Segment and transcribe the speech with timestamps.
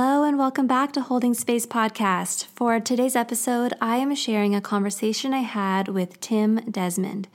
[0.00, 2.46] Hello, and welcome back to Holding Space Podcast.
[2.54, 7.26] For today's episode, I am sharing a conversation I had with Tim Desmond.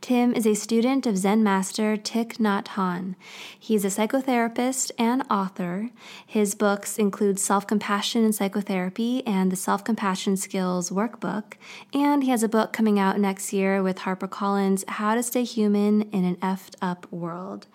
[0.00, 3.16] Tim is a student of Zen master Thich Nhat Hanh.
[3.58, 5.90] He's a psychotherapist and author.
[6.24, 11.54] His books include Self Compassion in Psychotherapy and the Self Compassion Skills Workbook.
[11.92, 16.02] And he has a book coming out next year with HarperCollins How to Stay Human
[16.12, 17.66] in an Effed Up World.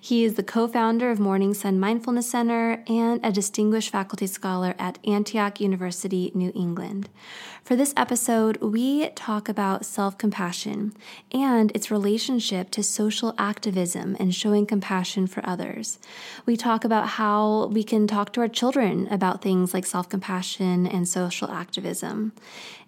[0.00, 3.92] He is the co founder of Morning Sun Mindfulness Center and a distinguished Distinguished
[4.26, 7.08] Scholar at Antioch University, New England.
[7.62, 10.92] For this episode, we talk about self compassion
[11.32, 15.98] and its relationship to social activism and showing compassion for others.
[16.46, 20.86] We talk about how we can talk to our children about things like self compassion
[20.86, 22.32] and social activism.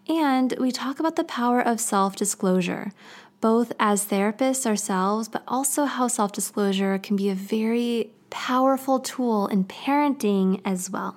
[0.09, 2.93] And we talk about the power of self disclosure
[3.41, 9.47] both as therapists ourselves, but also how self disclosure can be a very powerful tool
[9.49, 11.17] in parenting as well.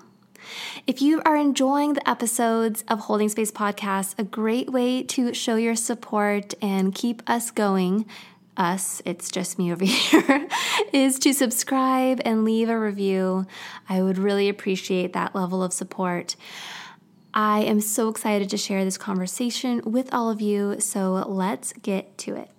[0.87, 5.55] If you are enjoying the episodes of Holding Space Podcast, a great way to show
[5.55, 8.05] your support and keep us going,
[8.57, 10.47] us, it's just me over here,
[10.91, 13.47] is to subscribe and leave a review.
[13.87, 16.35] I would really appreciate that level of support.
[17.33, 22.17] I am so excited to share this conversation with all of you, so let's get
[22.19, 22.49] to it.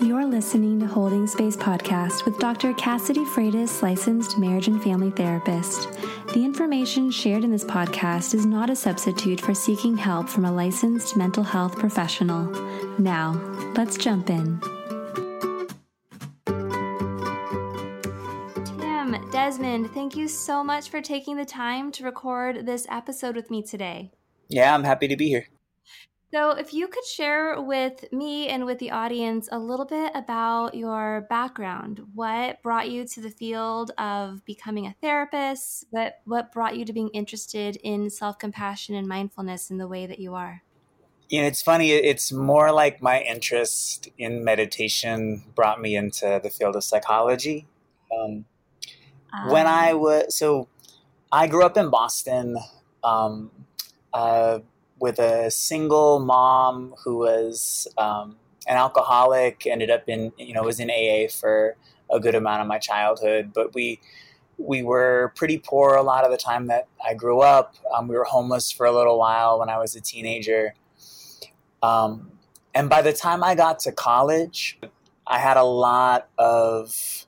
[0.00, 2.74] You're listening to Holding Space Podcast with Dr.
[2.74, 5.88] Cassidy Freitas, licensed marriage and family therapist.
[6.34, 10.50] The information shared in this podcast is not a substitute for seeking help from a
[10.50, 12.46] licensed mental health professional.
[12.98, 13.34] Now,
[13.76, 14.60] let's jump in.
[18.64, 23.48] Tim, Desmond, thank you so much for taking the time to record this episode with
[23.48, 24.10] me today.
[24.48, 25.46] Yeah, I'm happy to be here.
[26.34, 30.74] So, if you could share with me and with the audience a little bit about
[30.74, 35.84] your background, what brought you to the field of becoming a therapist?
[35.90, 40.06] What what brought you to being interested in self compassion and mindfulness in the way
[40.06, 40.64] that you are?
[41.28, 41.92] You know, it's funny.
[41.92, 47.68] It's more like my interest in meditation brought me into the field of psychology.
[48.12, 48.44] Um,
[49.32, 49.98] um, when I ah.
[49.98, 50.66] was so,
[51.30, 52.56] I grew up in Boston.
[53.04, 53.52] Um,
[54.12, 54.58] uh,
[55.04, 60.80] with a single mom who was um, an alcoholic, ended up in, you know, was
[60.80, 61.76] in AA for
[62.10, 63.52] a good amount of my childhood.
[63.52, 64.00] But we,
[64.56, 67.74] we were pretty poor a lot of the time that I grew up.
[67.94, 70.74] Um, we were homeless for a little while when I was a teenager.
[71.82, 72.38] Um,
[72.74, 74.78] and by the time I got to college,
[75.26, 77.26] I had a lot of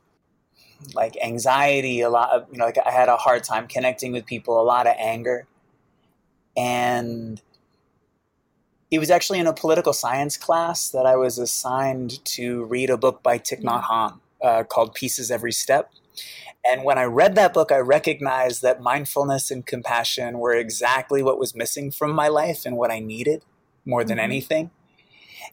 [0.95, 4.25] like anxiety, a lot of, you know, like I had a hard time connecting with
[4.25, 5.47] people, a lot of anger.
[6.57, 7.43] And
[8.91, 12.97] it was actually in a political science class that I was assigned to read a
[12.97, 15.91] book by Thich Nhat Hanh uh, called Peace Is Every Step.
[16.69, 21.39] And when I read that book, I recognized that mindfulness and compassion were exactly what
[21.39, 23.45] was missing from my life and what I needed
[23.85, 24.25] more than mm-hmm.
[24.25, 24.71] anything.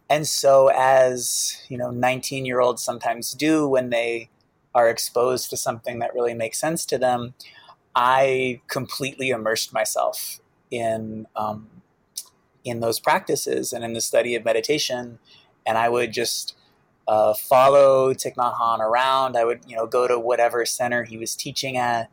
[0.10, 4.30] And so, as you know, 19 year olds sometimes do when they
[4.76, 7.36] are exposed to something that really makes sense to them,
[7.96, 10.40] I completely immersed myself
[10.72, 11.68] in um,
[12.64, 15.20] in those practices and in the study of meditation.
[15.66, 16.56] And I would just
[17.08, 19.36] uh, follow Thich Nhat Hanh around.
[19.36, 22.10] I would, you know, go to whatever center he was teaching at.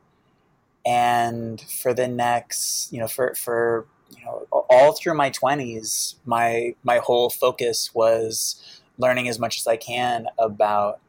[0.84, 6.74] And for the next, you know, for, for, you know, all through my twenties, my,
[6.82, 11.00] my whole focus was learning as much as I can about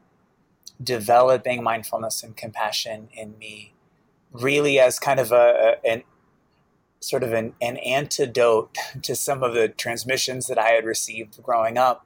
[0.84, 3.74] developing mindfulness and compassion in me
[4.32, 6.04] really as kind of a, an
[7.02, 11.78] sort of an, an antidote to some of the transmissions that I had received growing
[11.78, 12.06] up.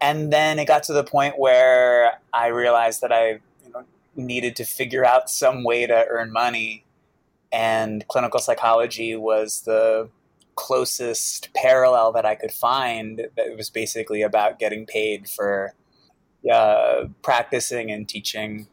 [0.00, 3.84] And then it got to the point where I realized that I you know,
[4.16, 6.84] needed to figure out some way to earn money.
[7.50, 10.10] And clinical psychology was the
[10.56, 15.74] closest parallel that I could find that was basically about getting paid for
[16.50, 18.66] uh, practicing and teaching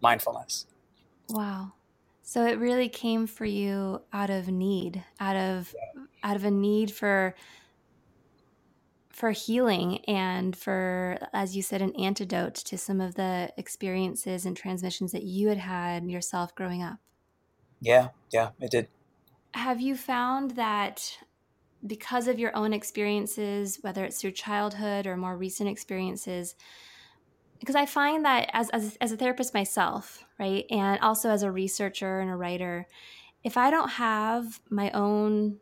[0.00, 0.66] mindfulness.
[1.28, 1.72] Wow.
[2.28, 5.74] So it really came for you out of need, out of
[6.22, 7.34] out of a need for
[9.08, 14.54] for healing and for as you said an antidote to some of the experiences and
[14.54, 16.98] transmissions that you had had yourself growing up.
[17.80, 18.88] Yeah, yeah, it did.
[19.54, 21.20] Have you found that
[21.86, 26.56] because of your own experiences, whether it's through childhood or more recent experiences,
[27.58, 31.50] because I find that as, as, as a therapist myself, right, and also as a
[31.50, 32.86] researcher and a writer,
[33.44, 35.58] if I don't have my own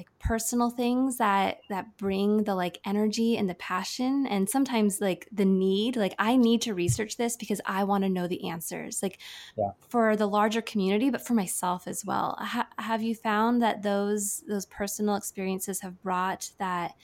[0.00, 5.28] like personal things that that bring the like energy and the passion and sometimes like
[5.30, 9.02] the need like i need to research this because i want to know the answers
[9.02, 9.18] like
[9.58, 9.70] yeah.
[9.88, 14.42] for the larger community but for myself as well ha- have you found that those
[14.48, 16.94] those personal experiences have brought that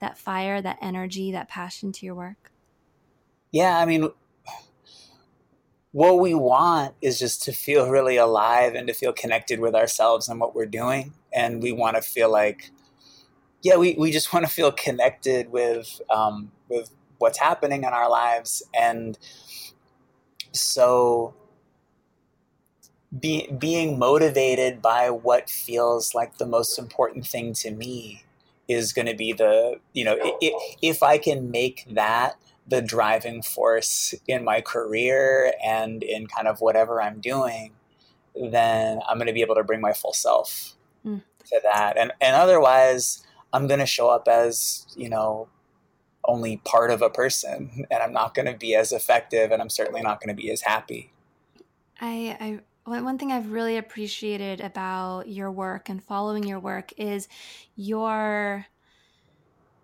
[0.00, 2.51] that fire that energy that passion to your work
[3.52, 4.08] yeah i mean
[5.92, 10.28] what we want is just to feel really alive and to feel connected with ourselves
[10.28, 11.12] and what we're doing.
[11.32, 12.70] And we want to feel like,
[13.62, 18.10] yeah, we, we just want to feel connected with um, with what's happening in our
[18.10, 18.62] lives.
[18.74, 19.16] And
[20.52, 21.34] so
[23.20, 28.24] be, being motivated by what feels like the most important thing to me
[28.66, 32.36] is going to be the, you know, it, if I can make that
[32.66, 37.72] the driving force in my career and in kind of whatever I'm doing,
[38.34, 40.74] then I'm going to be able to bring my full self
[41.04, 41.22] mm.
[41.46, 41.96] to that.
[41.98, 45.48] And and otherwise, I'm going to show up as you know
[46.24, 49.70] only part of a person, and I'm not going to be as effective, and I'm
[49.70, 51.12] certainly not going to be as happy.
[52.00, 57.28] I, I one thing I've really appreciated about your work and following your work is
[57.76, 58.66] your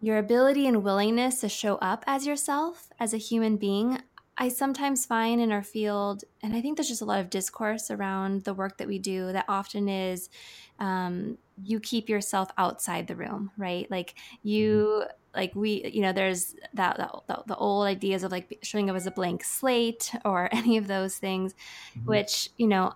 [0.01, 4.01] your ability and willingness to show up as yourself as a human being.
[4.41, 7.91] I sometimes find in our field, and I think there's just a lot of discourse
[7.91, 10.31] around the work that we do that often is
[10.79, 13.91] um, you keep yourself outside the room, right?
[13.91, 14.15] Like
[14.45, 15.41] you, mm-hmm.
[15.41, 19.09] like we, you know, there's that, that the old ideas of like showing up as
[19.09, 21.55] a blank slate or any of those things,
[21.97, 22.09] mm-hmm.
[22.09, 22.93] which, you know,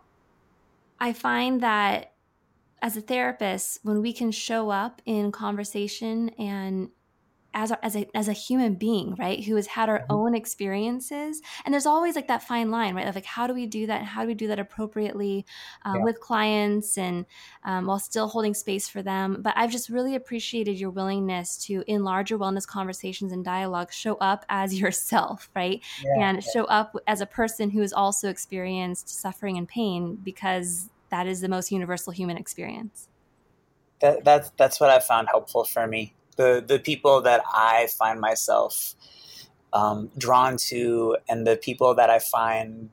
[1.00, 2.11] I find that
[2.82, 6.90] as a therapist, when we can show up in conversation and
[7.54, 10.12] as a, as a as a human being, right, who has had our mm-hmm.
[10.12, 13.66] own experiences, and there's always like that fine line, right, of like how do we
[13.66, 15.44] do that, and how do we do that appropriately
[15.84, 16.02] uh, yeah.
[16.02, 17.26] with clients, and
[17.64, 19.38] um, while still holding space for them.
[19.40, 24.14] But I've just really appreciated your willingness to, in larger wellness conversations and dialogue, show
[24.16, 26.28] up as yourself, right, yeah.
[26.28, 31.26] and show up as a person who has also experienced suffering and pain because that
[31.26, 33.06] is the most universal human experience.
[34.00, 36.14] That, that's that's what I found helpful for me.
[36.36, 38.96] The the people that I find myself
[39.72, 42.90] um, drawn to, and the people that I find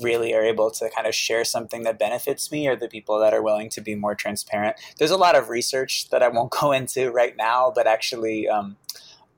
[0.00, 3.34] really are able to kind of share something that benefits me are the people that
[3.34, 4.76] are willing to be more transparent.
[4.98, 8.76] There's a lot of research that I won't go into right now, but actually, um,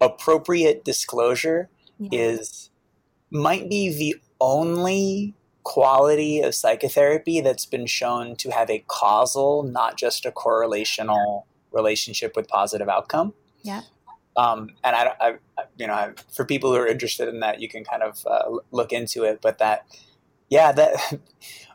[0.01, 2.09] appropriate disclosure yeah.
[2.13, 2.71] is
[3.31, 9.97] might be the only quality of psychotherapy that's been shown to have a causal, not
[9.97, 13.35] just a correlational relationship with positive outcome.
[13.63, 13.81] Yeah.
[14.37, 15.35] Um, and I, I,
[15.77, 18.59] you know, I, for people who are interested in that, you can kind of uh,
[18.71, 19.41] look into it.
[19.41, 19.87] But that,
[20.49, 21.19] yeah, that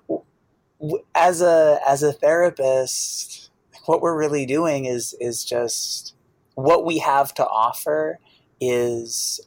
[1.16, 3.50] as a as a therapist,
[3.86, 6.16] what we're really doing is is just
[6.56, 8.20] what we have to offer
[8.60, 9.40] is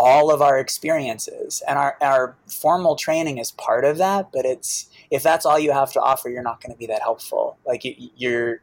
[0.00, 4.88] all of our experiences and our, our formal training is part of that but it's
[5.10, 7.84] if that's all you have to offer you're not going to be that helpful like
[7.84, 8.62] you, your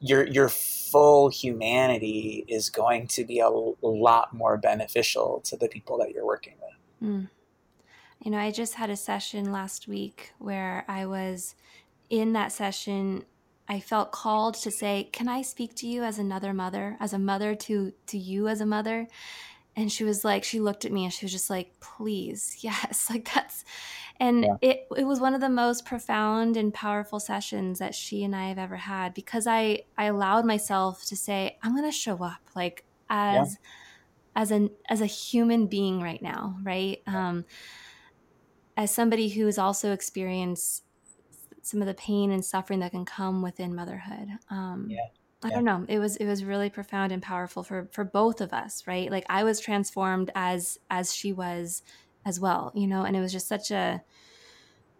[0.00, 5.98] your your full humanity is going to be a, lot more beneficial to the people
[5.98, 7.28] that you're working with mm.
[8.22, 11.54] you know i just had a session last week where i was
[12.08, 13.24] in that session
[13.68, 17.18] I felt called to say, "Can I speak to you as another mother, as a
[17.18, 19.08] mother to to you as a mother?"
[19.76, 23.08] And she was like she looked at me and she was just like please yes
[23.10, 23.64] like that's
[24.18, 24.56] and yeah.
[24.62, 28.48] it it was one of the most profound and powerful sessions that she and I
[28.48, 32.40] have ever had because I I allowed myself to say I'm going to show up
[32.54, 34.42] like as yeah.
[34.42, 37.44] as an as a human being right now right um
[38.76, 40.82] as somebody who has also experienced
[41.62, 45.06] some of the pain and suffering that can come within motherhood um yeah
[45.46, 45.84] I don't know.
[45.88, 49.10] It was it was really profound and powerful for for both of us, right?
[49.10, 51.82] Like I was transformed as as she was
[52.24, 54.02] as well, you know, and it was just such a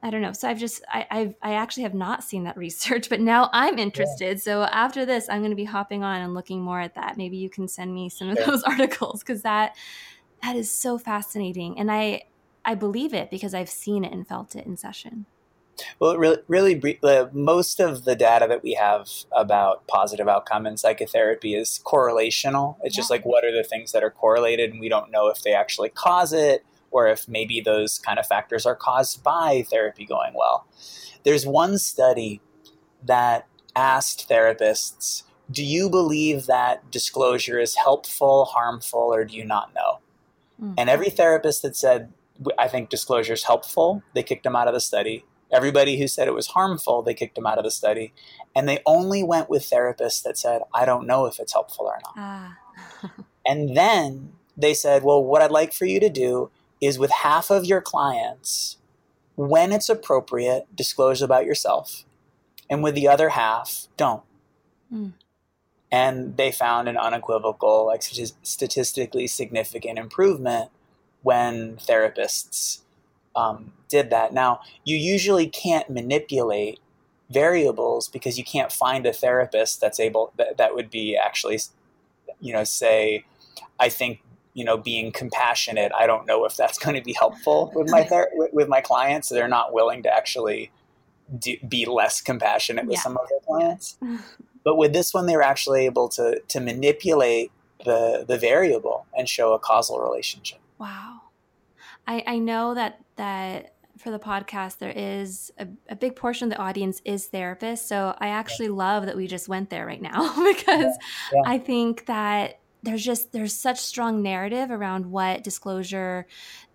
[0.03, 0.33] I don't know.
[0.33, 3.79] So I've just I I've, I actually have not seen that research, but now I'm
[3.79, 4.37] interested.
[4.37, 4.43] Yeah.
[4.43, 7.17] So after this, I'm going to be hopping on and looking more at that.
[7.17, 9.75] Maybe you can send me some of those articles because that
[10.43, 12.23] that is so fascinating, and I
[12.65, 15.27] I believe it because I've seen it and felt it in session.
[15.99, 20.77] Well, really, really, uh, most of the data that we have about positive outcome in
[20.77, 22.77] psychotherapy is correlational.
[22.83, 23.01] It's yeah.
[23.01, 25.53] just like what are the things that are correlated, and we don't know if they
[25.53, 30.33] actually cause it or if maybe those kind of factors are caused by therapy going
[30.35, 30.67] well.
[31.25, 32.41] There's one study
[33.05, 39.75] that asked therapists, "Do you believe that disclosure is helpful, harmful, or do you not
[39.75, 39.99] know?"
[40.61, 40.75] Mm-hmm.
[40.79, 42.13] And every therapist that said,
[42.57, 46.27] "I think disclosure is helpful," they kicked them out of the study Everybody who said
[46.27, 48.13] it was harmful, they kicked them out of the study.
[48.55, 51.99] And they only went with therapists that said, I don't know if it's helpful or
[52.05, 52.15] not.
[52.17, 52.59] Ah.
[53.47, 56.51] and then they said, Well, what I'd like for you to do
[56.81, 58.79] is with half of your clients,
[59.37, 62.05] when it's appropriate, disclose about yourself.
[62.69, 64.23] And with the other half, don't.
[64.93, 65.13] Mm.
[65.93, 70.71] And they found an unequivocal, like statistically significant improvement
[71.23, 72.81] when therapists
[73.37, 74.33] um, did that.
[74.33, 76.81] Now, you usually can't manipulate
[77.31, 81.61] variables because you can't find a therapist that's able that, that would be actually,
[82.41, 83.25] you know, say,
[83.79, 84.23] I think
[84.55, 85.93] you know being compassionate.
[85.97, 89.29] I don't know if that's going to be helpful with my ther- with my clients.
[89.29, 90.73] They're not willing to actually
[91.39, 93.03] do, be less compassionate with yeah.
[93.03, 93.99] some of their clients.
[94.65, 97.53] but with this one, they were actually able to to manipulate
[97.85, 100.59] the the variable and show a causal relationship.
[100.79, 101.21] Wow.
[102.07, 106.57] I, I know that that for the podcast there is a, a, big portion of
[106.57, 110.35] the audience is therapists so i actually love that we just went there right now
[110.55, 110.95] because
[111.33, 111.35] yeah.
[111.35, 111.43] Yeah.
[111.47, 116.27] i think that there's just there's such strong narrative around what disclosure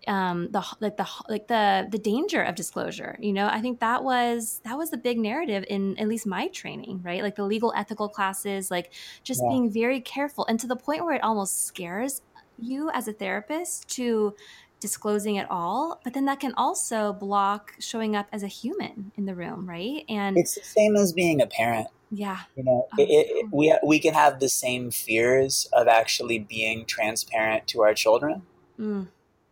[0.06, 4.02] um the like the like the the danger of disclosure you know i think that
[4.02, 7.72] was that was the big narrative in at least my training right like the legal
[7.76, 9.48] ethical classes like just yeah.
[9.48, 12.20] being very careful and to the point where it almost scares
[12.58, 14.34] you as a therapist to
[14.82, 19.24] disclosing it all but then that can also block showing up as a human in
[19.24, 20.04] the room right?
[20.08, 21.86] And it's the same as being a parent.
[22.10, 22.40] Yeah.
[22.56, 26.84] You know oh, it, it, we we can have the same fears of actually being
[26.84, 28.42] transparent to our children.
[28.78, 29.06] Mm,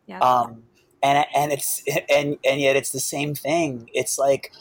[0.07, 0.19] yeah.
[0.19, 0.65] Um
[1.03, 3.89] and and it's and and yet it's the same thing.
[3.95, 4.53] It's like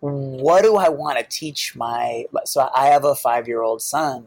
[0.00, 4.24] what do i want to teach my so i have a 5 year old son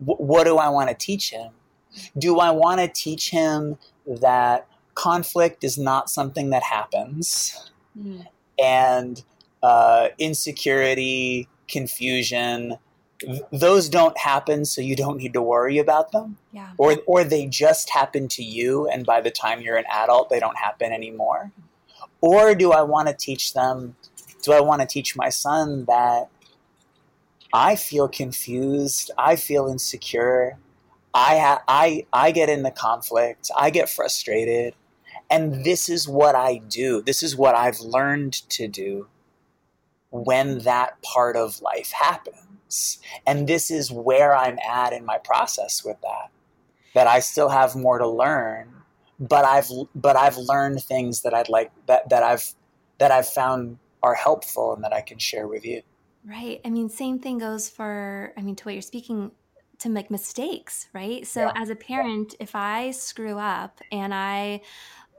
[0.00, 1.52] what do i want to teach him?
[2.16, 7.70] Do i want to teach him that conflict is not something that happens.
[7.98, 8.26] Mm.
[8.62, 9.22] And
[9.62, 12.76] uh, insecurity, confusion,
[13.20, 16.36] th- those don't happen, so you don't need to worry about them.
[16.52, 16.70] Yeah.
[16.78, 20.40] Or, or they just happen to you, and by the time you're an adult, they
[20.40, 21.52] don't happen anymore.
[22.20, 23.96] Or do I want to teach them?
[24.42, 26.28] Do I want to teach my son that
[27.52, 30.58] I feel confused, I feel insecure,
[31.12, 34.74] I ha- I I get into conflict, I get frustrated,
[35.30, 37.02] and this is what I do.
[37.02, 39.06] This is what I've learned to do
[40.10, 42.98] when that part of life happens.
[43.26, 46.30] And this is where I'm at in my process with that.
[46.94, 48.74] That I still have more to learn,
[49.20, 52.52] but I've but I've learned things that I'd like that that I've
[52.98, 55.82] that I've found are helpful and that I can share with you.
[56.26, 56.60] Right.
[56.64, 59.30] I mean, same thing goes for I mean to what you're speaking
[59.80, 61.26] to make mistakes, right?
[61.26, 61.52] So yeah.
[61.54, 62.44] as a parent, yeah.
[62.44, 64.60] if I screw up and I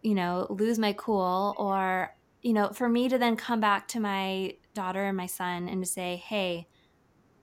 [0.01, 4.00] you know, lose my cool or, you know, for me to then come back to
[4.00, 6.67] my daughter and my son and to say, hey,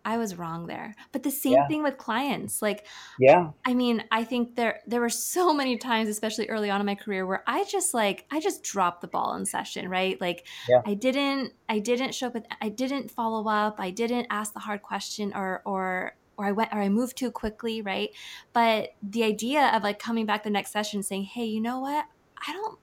[0.04, 0.94] I was wrong there.
[1.12, 1.66] But the same yeah.
[1.68, 2.62] thing with clients.
[2.62, 2.86] Like,
[3.18, 6.86] yeah, I mean, I think there there were so many times, especially early on in
[6.86, 10.18] my career, where I just like I just dropped the ball in session, right?
[10.18, 10.80] Like, yeah.
[10.86, 14.60] I didn't I didn't show up with I didn't follow up, I didn't ask the
[14.60, 18.08] hard question, or or or I went or I moved too quickly, right?
[18.54, 22.06] But the idea of like coming back the next session saying, hey, you know what?
[22.46, 22.78] I don't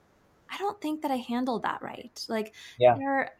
[0.50, 2.24] I don't think that I handled that right.
[2.28, 2.96] Like yeah.
[2.96, 3.32] there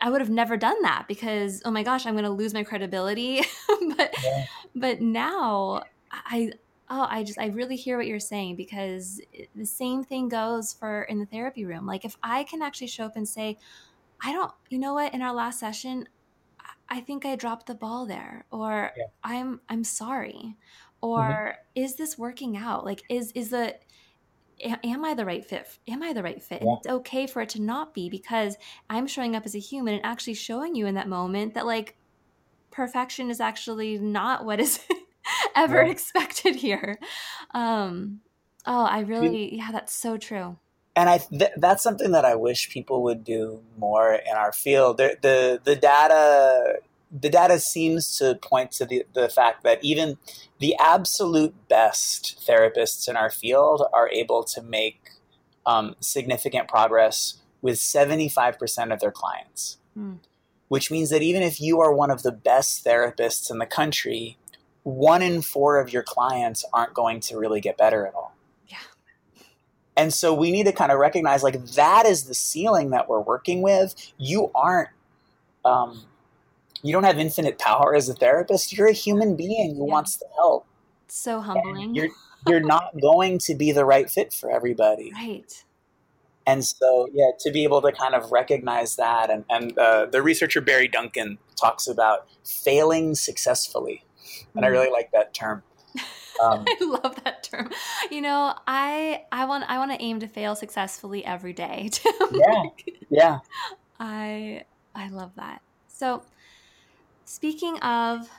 [0.00, 2.62] I would have never done that because oh my gosh, I'm going to lose my
[2.62, 3.42] credibility.
[3.96, 4.44] but yeah.
[4.74, 5.82] but now
[6.12, 6.52] I
[6.88, 9.20] oh I just I really hear what you're saying because
[9.54, 11.86] the same thing goes for in the therapy room.
[11.86, 13.58] Like if I can actually show up and say
[14.22, 16.08] I don't you know what in our last session
[16.88, 19.04] I think I dropped the ball there or yeah.
[19.24, 20.56] I'm I'm sorry
[21.00, 21.82] or mm-hmm.
[21.82, 22.84] is this working out?
[22.84, 23.76] Like is is the
[24.64, 25.66] am I the right fit?
[25.88, 26.62] Am I the right fit?
[26.62, 26.76] Yeah.
[26.78, 28.56] It's okay for it to not be because
[28.88, 31.96] I'm showing up as a human and actually showing you in that moment that like
[32.70, 34.80] perfection is actually not what is
[35.56, 35.90] ever yeah.
[35.90, 36.98] expected here.
[37.52, 38.20] Um,
[38.66, 40.58] oh, I really, yeah, that's so true.
[40.94, 44.96] And I th- that's something that I wish people would do more in our field.
[44.96, 46.78] The the, the data
[47.10, 50.18] the data seems to point to the, the fact that even
[50.58, 55.10] the absolute best therapists in our field are able to make
[55.64, 59.78] um, significant progress with 75% of their clients.
[59.96, 60.18] Mm.
[60.68, 64.36] Which means that even if you are one of the best therapists in the country,
[64.82, 68.34] one in four of your clients aren't going to really get better at all.
[68.66, 68.78] Yeah.
[69.96, 73.20] And so we need to kind of recognize like that is the ceiling that we're
[73.20, 73.94] working with.
[74.18, 74.88] You aren't
[75.64, 76.04] um,
[76.82, 78.72] you don't have infinite power as a therapist.
[78.72, 79.92] You're a human being who yeah.
[79.92, 80.66] wants to help.
[81.08, 81.84] So humbling.
[81.84, 82.08] And you're
[82.48, 85.12] you're not going to be the right fit for everybody.
[85.14, 85.64] Right.
[86.46, 90.22] And so, yeah, to be able to kind of recognize that, and, and uh, the
[90.22, 94.04] researcher Barry Duncan talks about failing successfully.
[94.54, 94.66] And mm.
[94.66, 95.64] I really like that term.
[96.42, 97.70] Um, I love that term.
[98.10, 101.90] You know, I I want I want to aim to fail successfully every day.
[102.32, 102.62] yeah,
[103.10, 103.38] yeah.
[103.98, 104.64] I
[104.94, 105.62] I love that.
[105.88, 106.22] So,
[107.26, 108.30] speaking of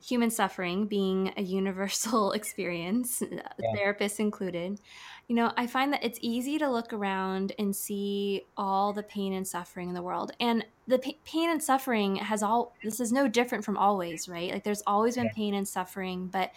[0.00, 3.40] human suffering being a universal experience, yeah.
[3.74, 4.78] therapists included,
[5.26, 9.32] you know, I find that it's easy to look around and see all the pain
[9.32, 10.32] and suffering in the world.
[10.38, 14.52] And the p- pain and suffering has all, this is no different from always, right?
[14.52, 15.32] Like there's always been yeah.
[15.34, 16.52] pain and suffering, but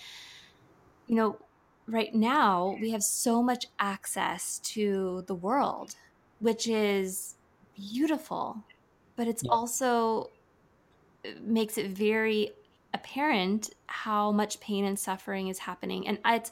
[1.08, 1.38] you know,
[1.88, 5.96] right now we have so much access to the world,
[6.39, 7.36] which is
[7.74, 8.66] beautiful,
[9.16, 9.51] but it's yeah.
[9.51, 10.30] also
[11.42, 12.52] makes it very
[12.94, 16.52] apparent how much pain and suffering is happening and it's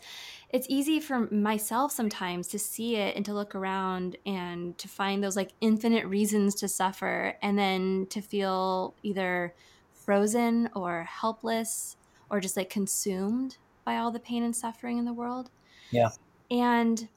[0.50, 5.24] it's easy for myself sometimes to see it and to look around and to find
[5.24, 9.54] those like infinite reasons to suffer and then to feel either
[9.94, 11.98] frozen or helpless
[12.30, 15.50] or just like consumed by all the pain and suffering in the world.
[15.92, 16.10] Yeah.
[16.52, 17.08] And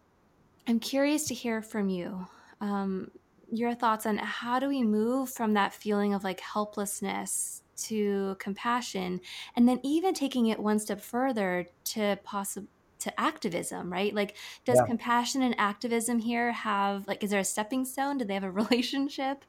[0.67, 2.27] I'm curious to hear from you
[2.61, 3.11] um,
[3.51, 9.21] your thoughts on how do we move from that feeling of like helplessness to compassion
[9.57, 14.13] and then even taking it one step further to possible to activism right?
[14.13, 14.87] Like does yeah.
[14.87, 18.19] compassion and activism here have like is there a stepping stone?
[18.19, 19.45] Do they have a relationship?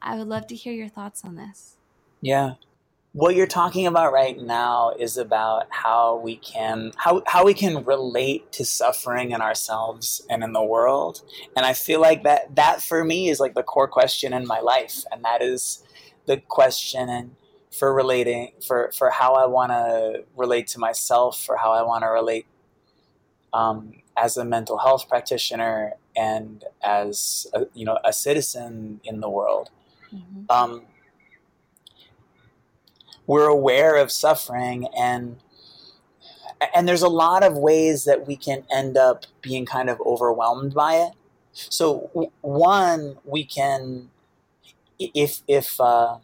[0.00, 1.76] I would love to hear your thoughts on this.
[2.22, 2.54] Yeah
[3.18, 7.82] what you're talking about right now is about how we can how, how we can
[7.84, 11.22] relate to suffering in ourselves and in the world.
[11.56, 14.60] And i feel like that that for me is like the core question in my
[14.60, 15.02] life.
[15.10, 15.82] And that is
[16.26, 17.34] the question and
[17.72, 22.02] for relating for for how i want to relate to myself for how i want
[22.02, 22.46] to relate
[23.52, 29.28] um, as a mental health practitioner and as a, you know a citizen in the
[29.28, 29.70] world.
[30.14, 30.44] Mm-hmm.
[30.48, 30.82] um,
[33.28, 35.36] we're aware of suffering and
[36.74, 40.74] and there's a lot of ways that we can end up being kind of overwhelmed
[40.74, 41.12] by it.
[41.52, 44.10] So one we can
[44.98, 46.16] if if uh,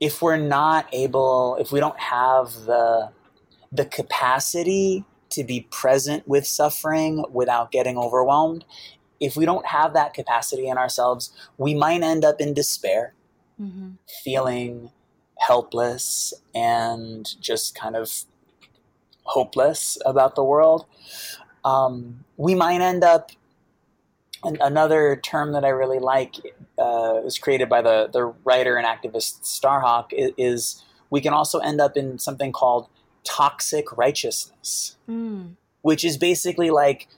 [0.00, 3.10] if we're not able if we don't have the
[3.70, 8.64] the capacity to be present with suffering without getting overwhelmed
[9.18, 13.12] if we don't have that capacity in ourselves we might end up in despair
[13.60, 13.90] mm-hmm.
[14.24, 14.90] feeling
[15.38, 18.24] helpless and just kind of
[19.24, 20.86] hopeless about the world,
[21.64, 23.30] um, we might end up.
[24.44, 26.36] And another term that I really like
[26.78, 31.58] uh, was created by the, the writer and activist Starhawk is, is we can also
[31.58, 32.88] end up in something called
[33.24, 35.54] toxic righteousness, mm.
[35.82, 37.08] which is basically like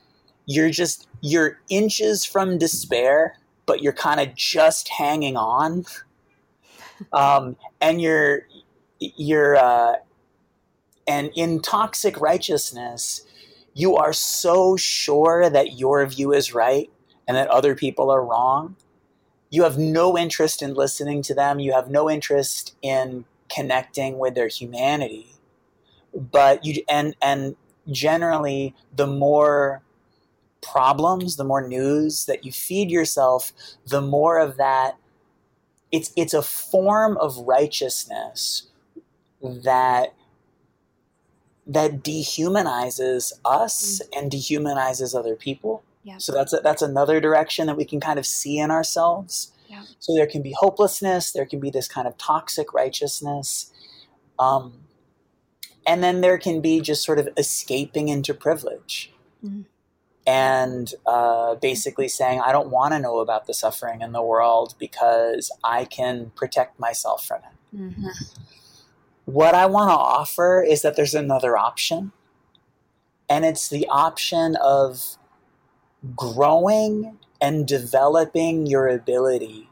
[0.47, 5.85] you're just you're inches from despair, but you're kind of just hanging on
[7.13, 8.47] um, and you're
[8.99, 9.95] you're uh,
[11.07, 13.25] and in toxic righteousness,
[13.75, 16.91] you are so sure that your view is right
[17.27, 18.77] and that other people are wrong.
[19.51, 21.59] You have no interest in listening to them.
[21.59, 25.35] You have no interest in connecting with their humanity.
[26.15, 27.57] But you and and
[27.91, 29.83] generally, the more
[30.61, 33.53] problems, the more news that you feed yourself,
[33.87, 34.97] the more of that
[35.91, 38.69] it's it's a form of righteousness
[39.41, 40.15] that
[41.67, 44.19] that dehumanizes us mm-hmm.
[44.19, 45.83] and dehumanizes other people.
[46.03, 46.19] Yeah.
[46.19, 49.53] So that's a, that's another direction that we can kind of see in ourselves.
[49.69, 49.83] Yeah.
[49.99, 53.71] So there can be hopelessness, there can be this kind of toxic righteousness,
[54.39, 54.73] um,
[55.87, 59.13] and then there can be just sort of escaping into privilege.
[59.45, 59.63] Mm-hmm
[60.29, 64.75] and uh, basically saying, I don't want to know about the suffering in the world
[64.79, 67.77] because I can protect myself from it.
[67.77, 68.09] Mm-hmm.
[69.25, 72.13] What I want to offer is that there's another option,
[73.27, 75.17] and it's the option of
[76.15, 79.71] growing and developing your ability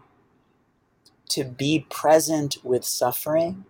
[1.29, 3.67] to be present with suffering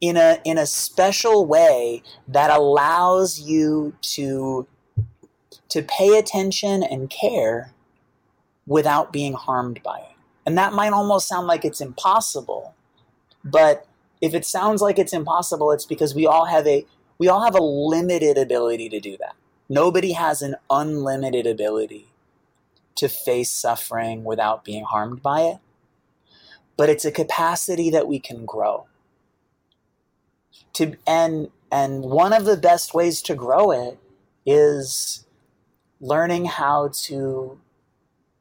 [0.00, 4.66] in a in a special way that allows you to
[5.74, 7.72] to pay attention and care
[8.64, 10.16] without being harmed by it.
[10.46, 12.76] And that might almost sound like it's impossible,
[13.44, 13.84] but
[14.20, 16.86] if it sounds like it's impossible, it's because we all have a
[17.18, 19.34] we all have a limited ability to do that.
[19.68, 22.06] Nobody has an unlimited ability
[22.94, 25.58] to face suffering without being harmed by it.
[26.76, 28.86] But it's a capacity that we can grow.
[30.74, 33.98] To and and one of the best ways to grow it
[34.46, 35.24] is
[36.04, 37.58] learning how to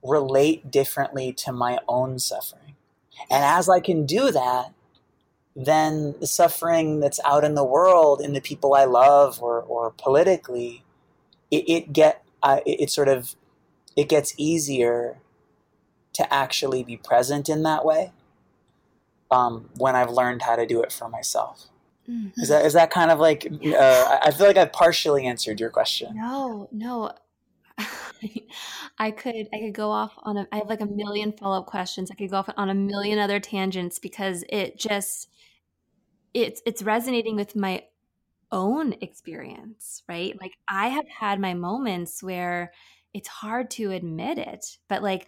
[0.03, 2.75] relate differently to my own suffering.
[3.31, 4.73] And as I can do that,
[5.55, 9.91] then the suffering that's out in the world, in the people I love, or, or
[9.91, 10.83] politically,
[11.51, 13.35] it, it get uh, it, it sort of
[13.95, 15.19] it gets easier
[16.13, 18.11] to actually be present in that way
[19.31, 21.69] um, when I've learned how to do it for myself.
[22.09, 22.41] Mm-hmm.
[22.41, 23.45] Is that is that kind of like?
[23.45, 26.15] Uh, I feel like I've partially answered your question.
[26.15, 27.13] No, no.
[28.97, 31.65] I could I could go off on a I have like a million follow up
[31.65, 32.11] questions.
[32.11, 35.29] I could go off on a million other tangents because it just
[36.33, 37.83] it's it's resonating with my
[38.51, 40.39] own experience, right?
[40.39, 42.71] Like I have had my moments where
[43.13, 45.27] it's hard to admit it, but like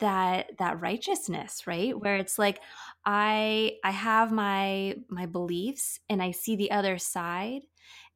[0.00, 2.58] that that righteousness right where it's like
[3.04, 7.60] i i have my my beliefs and i see the other side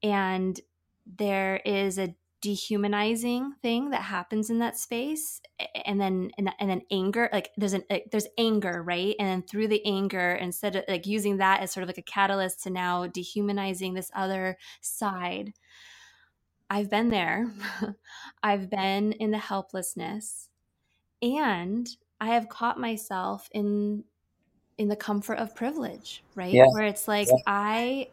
[0.03, 0.61] and
[1.07, 5.40] there is a dehumanizing thing that happens in that space
[5.87, 9.40] and then and, and then anger like there's an like, there's anger right and then
[9.40, 12.68] through the anger instead of like using that as sort of like a catalyst to
[12.68, 15.54] now dehumanizing this other side
[16.68, 17.50] i've been there
[18.42, 20.50] i've been in the helplessness
[21.22, 24.04] and i have caught myself in
[24.76, 26.66] in the comfort of privilege right yeah.
[26.72, 27.37] where it's like yeah.
[27.46, 28.07] i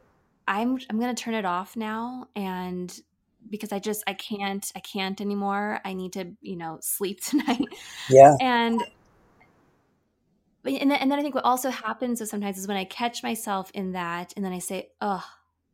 [0.47, 3.01] i'm i'm going to turn it off now and
[3.49, 7.65] because i just i can't i can't anymore i need to you know sleep tonight
[8.09, 8.81] yeah and
[10.63, 13.23] and then, and then i think what also happens is sometimes is when i catch
[13.23, 15.23] myself in that and then i say oh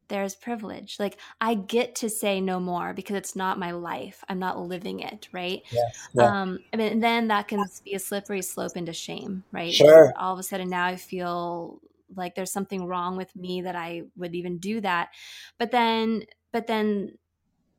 [0.07, 0.97] there's privilege.
[0.99, 4.23] Like I get to say no more because it's not my life.
[4.29, 5.61] I'm not living it, right?
[5.71, 6.41] Yeah, yeah.
[6.41, 9.73] Um, I mean, and then that can be a slippery slope into shame, right?
[9.73, 10.13] Sure.
[10.17, 11.81] All of a sudden now I feel
[12.15, 15.09] like there's something wrong with me that I would even do that.
[15.57, 17.17] But then, but then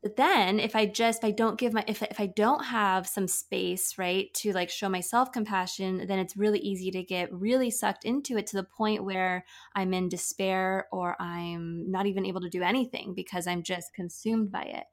[0.03, 3.07] but then if i just if i don't give my if, if i don't have
[3.07, 7.71] some space right to like show myself compassion then it's really easy to get really
[7.71, 12.41] sucked into it to the point where i'm in despair or i'm not even able
[12.41, 14.85] to do anything because i'm just consumed by it.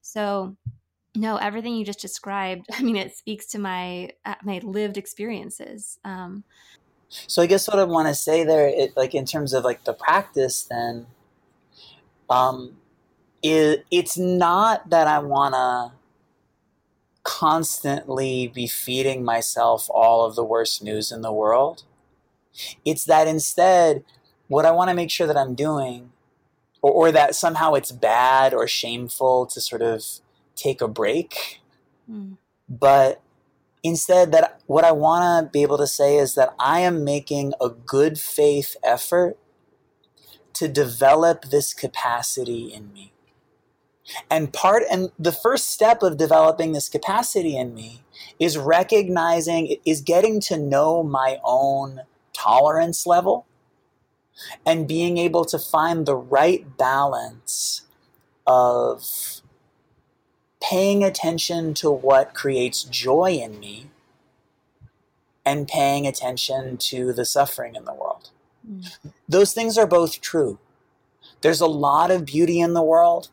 [0.00, 0.56] So
[1.14, 5.98] no everything you just described i mean it speaks to my uh, my lived experiences
[6.04, 6.44] um,
[7.08, 9.84] so i guess what i want to say there it, like in terms of like
[9.84, 11.06] the practice then
[12.30, 12.76] um
[13.44, 15.92] it, it's not that I want to
[17.24, 21.82] constantly be feeding myself all of the worst news in the world.
[22.86, 24.02] It's that instead,
[24.48, 26.10] what I want to make sure that I'm doing,
[26.80, 30.02] or, or, that somehow it's bad or shameful to sort of
[30.56, 31.60] take a break,
[32.10, 32.38] mm.
[32.68, 33.20] but
[33.82, 37.52] instead, that what I want to be able to say is that I am making
[37.60, 39.36] a good faith effort
[40.54, 43.13] to develop this capacity in me.
[44.30, 48.02] And part and the first step of developing this capacity in me
[48.38, 53.46] is recognizing is getting to know my own tolerance level
[54.66, 57.82] and being able to find the right balance
[58.46, 59.40] of
[60.62, 63.90] paying attention to what creates joy in me
[65.46, 68.30] and paying attention to the suffering in the world.
[68.68, 69.12] Mm.
[69.28, 70.58] Those things are both true.
[71.42, 73.28] There's a lot of beauty in the world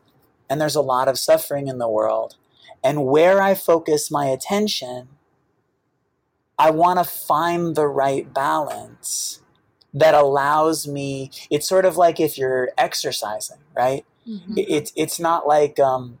[0.52, 2.36] and there's a lot of suffering in the world.
[2.84, 5.08] And where I focus my attention,
[6.58, 9.40] I want to find the right balance
[9.94, 11.30] that allows me.
[11.50, 14.04] It's sort of like if you're exercising, right?
[14.28, 14.52] Mm-hmm.
[14.58, 16.18] It's it's not like, um,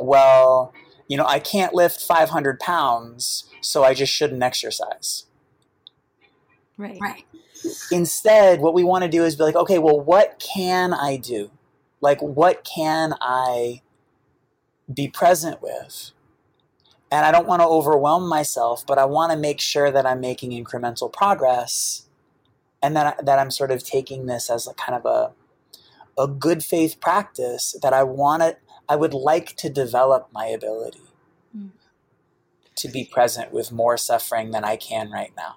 [0.00, 0.74] well,
[1.06, 5.26] you know, I can't lift 500 pounds, so I just shouldn't exercise.
[6.76, 6.98] Right.
[7.00, 7.24] Right.
[7.92, 11.52] Instead, what we want to do is be like, okay, well, what can I do?
[12.00, 13.82] Like what can I
[14.92, 16.12] be present with?
[17.10, 20.20] And I don't want to overwhelm myself, but I want to make sure that I'm
[20.20, 22.06] making incremental progress
[22.82, 25.32] and that, I, that I'm sort of taking this as a kind of a,
[26.22, 28.56] a good faith practice that I want to,
[28.88, 31.02] I would like to develop my ability
[31.56, 31.70] mm.
[32.76, 35.56] to be present with more suffering than I can right now.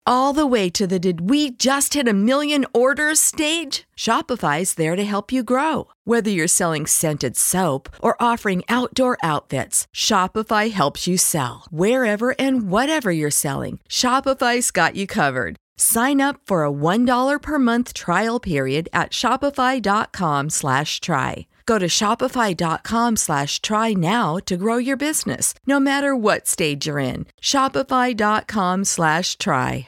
[0.05, 3.83] all the way to the did we just hit a million orders stage?
[4.01, 5.87] Shopify's there to help you grow.
[6.05, 11.65] Whether you're selling scented soap or offering outdoor outfits, Shopify helps you sell.
[11.69, 15.57] Wherever and whatever you're selling, Shopify's got you covered.
[15.81, 21.47] Sign up for a $1 per month trial period at shopify.com slash try.
[21.65, 26.99] Go to shopify.com slash try now to grow your business, no matter what stage you're
[26.99, 27.25] in.
[27.41, 29.87] Shopify.com slash try.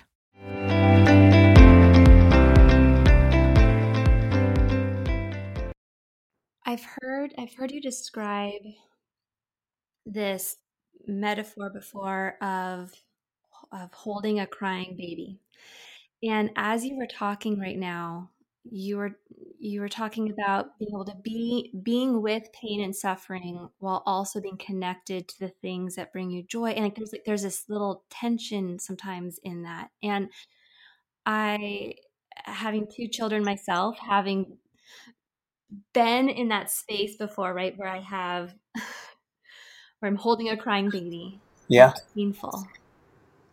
[6.65, 8.63] I've heard I've heard you describe
[10.07, 10.55] this
[11.05, 12.91] metaphor before of
[13.73, 15.39] of holding a crying baby.
[16.23, 18.29] And as you were talking right now,
[18.63, 19.17] you were
[19.59, 24.39] you were talking about being able to be being with pain and suffering while also
[24.39, 26.69] being connected to the things that bring you joy.
[26.69, 29.89] And like there's like there's this little tension sometimes in that.
[30.01, 30.29] And
[31.25, 31.95] I
[32.45, 34.57] having two children myself, having
[35.93, 38.53] been in that space before, right, where I have
[39.99, 41.39] where I'm holding a crying baby.
[41.67, 41.93] Yeah.
[42.15, 42.67] painful.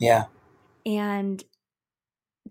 [0.01, 0.25] Yeah.
[0.85, 1.45] And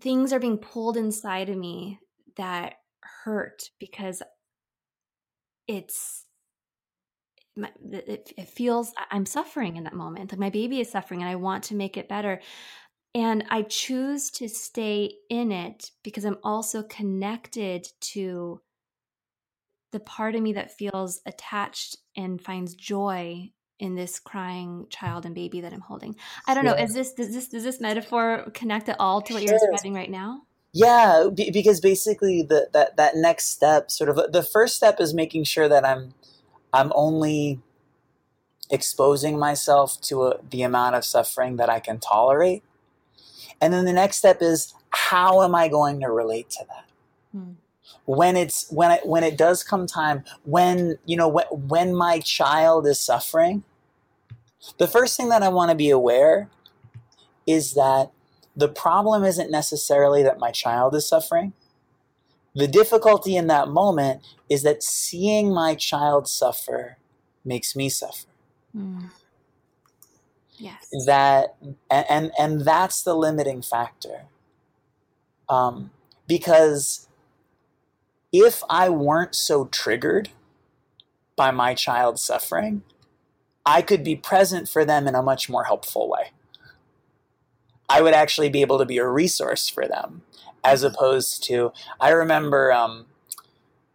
[0.00, 1.98] things are being pulled inside of me
[2.36, 4.22] that hurt because
[5.66, 6.24] it's
[7.92, 11.64] it, feels i'm suffering in that moment like my baby is suffering and i want
[11.64, 12.40] to make it better
[13.14, 18.60] and i choose to stay in it because i'm also connected to
[19.92, 25.34] the part of me that feels attached and finds joy in this crying child and
[25.34, 26.14] baby that I'm holding.
[26.46, 26.74] I don't know.
[26.74, 30.10] Is this does this does this metaphor connect at all to what you're describing right
[30.10, 30.42] now?
[30.72, 35.14] Yeah, b- because basically the that that next step, sort of the first step, is
[35.14, 36.14] making sure that I'm
[36.72, 37.60] I'm only
[38.70, 42.62] exposing myself to a, the amount of suffering that I can tolerate,
[43.60, 46.84] and then the next step is how am I going to relate to that?
[47.32, 47.52] Hmm
[48.04, 52.20] when it's when it when it does come time when you know when, when my
[52.20, 53.62] child is suffering
[54.78, 56.48] the first thing that I want to be aware
[57.46, 58.10] is that
[58.54, 61.52] the problem isn't necessarily that my child is suffering.
[62.54, 66.98] The difficulty in that moment is that seeing my child suffer
[67.44, 68.26] makes me suffer.
[68.76, 69.10] Mm.
[70.58, 70.88] Yes.
[71.06, 71.56] That
[71.90, 74.24] and, and and that's the limiting factor.
[75.48, 75.90] Um,
[76.26, 77.08] because
[78.30, 80.30] if I weren't so triggered
[81.34, 82.82] by my child suffering,
[83.64, 86.32] I could be present for them in a much more helpful way.
[87.88, 90.22] I would actually be able to be a resource for them
[90.62, 93.06] as opposed to, I remember um,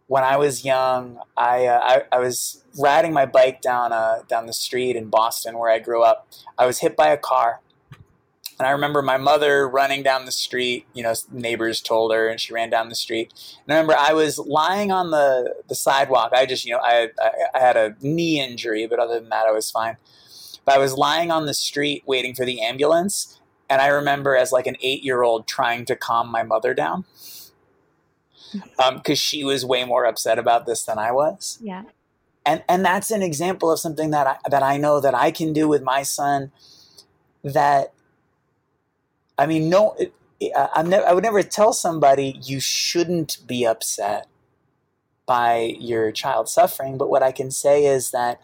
[0.06, 4.46] when I was young, I, uh, I, I, was riding my bike down, uh, down
[4.46, 6.28] the street in Boston where I grew up.
[6.58, 7.60] I was hit by a car
[8.58, 10.86] and I remember my mother running down the street.
[10.94, 13.32] You know, neighbors told her, and she ran down the street.
[13.66, 16.32] And I remember I was lying on the, the sidewalk.
[16.34, 19.46] I just, you know, I, I, I had a knee injury, but other than that,
[19.46, 19.96] I was fine.
[20.64, 23.38] But I was lying on the street waiting for the ambulance.
[23.68, 27.04] And I remember as like an eight year old trying to calm my mother down
[28.52, 31.58] because um, she was way more upset about this than I was.
[31.60, 31.82] Yeah.
[32.46, 35.52] And, and that's an example of something that I, that I know that I can
[35.52, 36.52] do with my son
[37.42, 37.92] that
[39.38, 40.12] I mean, no, it,
[40.54, 44.26] I, never, I would never tell somebody you shouldn't be upset
[45.26, 46.98] by your child suffering.
[46.98, 48.40] But what I can say is that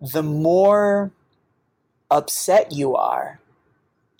[0.00, 1.12] the more
[2.10, 3.40] upset you are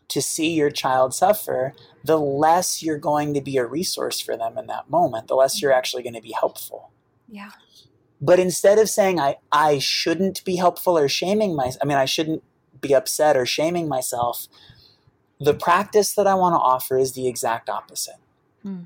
[0.08, 1.72] to see your child suffer,
[2.04, 5.62] the less you're going to be a resource for them in that moment, the less
[5.62, 6.90] you're actually going to be helpful.
[7.28, 7.50] Yeah.
[8.20, 12.04] But instead of saying I, I shouldn't be helpful or shaming my I mean I
[12.04, 12.42] shouldn't
[12.80, 14.46] be upset or shaming myself,
[15.40, 18.16] the practice that I want to offer is the exact opposite.
[18.62, 18.82] Hmm.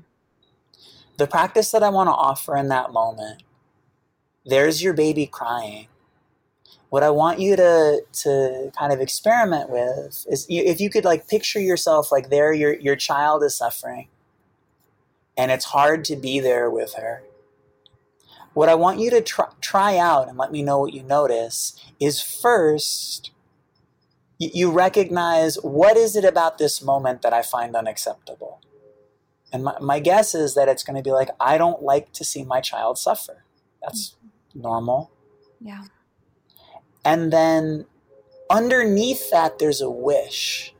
[1.17, 3.43] The practice that I want to offer in that moment,
[4.45, 5.87] there's your baby crying.
[6.89, 11.27] What I want you to to kind of experiment with is if you could like
[11.27, 14.07] picture yourself like there your your child is suffering
[15.37, 17.23] and it's hard to be there with her.
[18.53, 21.77] What I want you to try, try out and let me know what you notice
[21.99, 23.31] is first
[24.37, 28.61] you recognize what is it about this moment that I find unacceptable.
[29.53, 32.25] And my, my guess is that it's going to be like, I don't like to
[32.25, 33.45] see my child suffer.
[33.81, 34.61] That's mm-hmm.
[34.61, 35.11] normal.
[35.61, 35.83] Yeah.
[37.05, 37.85] And then
[38.49, 40.73] underneath that, there's a wish.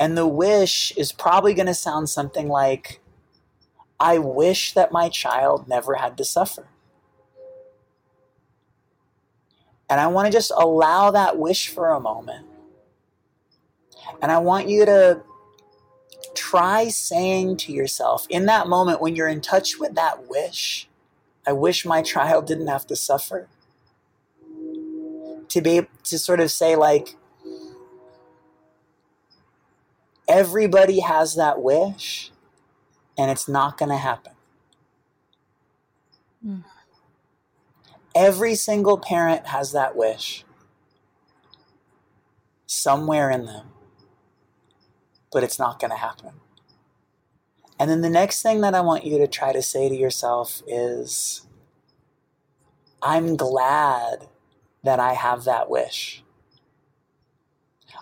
[0.00, 3.00] And the wish is probably going to sound something like,
[4.00, 6.67] I wish that my child never had to suffer.
[9.90, 12.46] And I want to just allow that wish for a moment.
[14.20, 15.22] And I want you to
[16.34, 20.88] try saying to yourself in that moment when you're in touch with that wish,
[21.46, 23.48] I wish my child didn't have to suffer.
[25.48, 27.16] To be to sort of say like
[30.28, 32.30] everybody has that wish
[33.16, 34.34] and it's not going to happen.
[36.46, 36.64] Mm.
[38.14, 40.44] Every single parent has that wish
[42.66, 43.68] somewhere in them,
[45.32, 46.32] but it's not going to happen.
[47.78, 50.62] And then the next thing that I want you to try to say to yourself
[50.66, 51.46] is,
[53.00, 54.28] I'm glad
[54.82, 56.24] that I have that wish.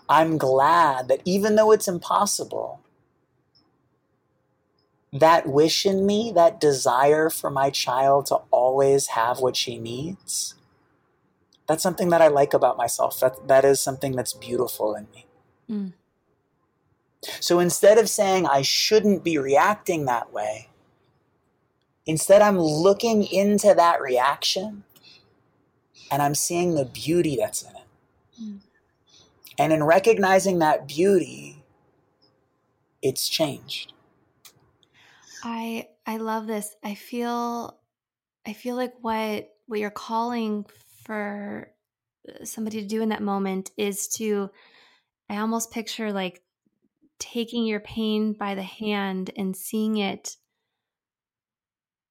[0.08, 2.80] I'm glad that even though it's impossible,
[5.20, 10.54] that wish in me, that desire for my child to always have what she needs,
[11.66, 13.20] that's something that I like about myself.
[13.20, 15.26] That, that is something that's beautiful in me.
[15.70, 15.92] Mm.
[17.40, 20.68] So instead of saying I shouldn't be reacting that way,
[22.04, 24.84] instead I'm looking into that reaction
[26.10, 28.42] and I'm seeing the beauty that's in it.
[28.42, 28.58] Mm.
[29.58, 31.64] And in recognizing that beauty,
[33.02, 33.92] it's changed.
[35.42, 36.74] I I love this.
[36.84, 37.78] I feel
[38.46, 40.66] I feel like what what you're calling
[41.04, 41.70] for
[42.28, 44.50] uh, somebody to do in that moment is to
[45.28, 46.42] I almost picture like
[47.18, 50.36] taking your pain by the hand and seeing it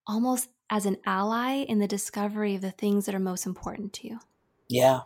[0.08, 4.08] almost as an ally in the discovery of the things that are most important to
[4.08, 4.20] you.
[4.68, 5.02] Yeah.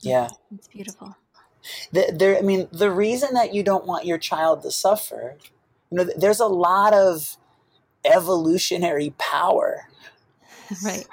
[0.00, 0.30] Yeah.
[0.54, 1.16] It's beautiful.
[1.92, 5.36] The, there, I mean, the reason that you don't want your child to suffer,
[5.92, 7.36] you know, there's a lot of
[8.02, 9.88] evolutionary power,
[10.84, 11.06] right,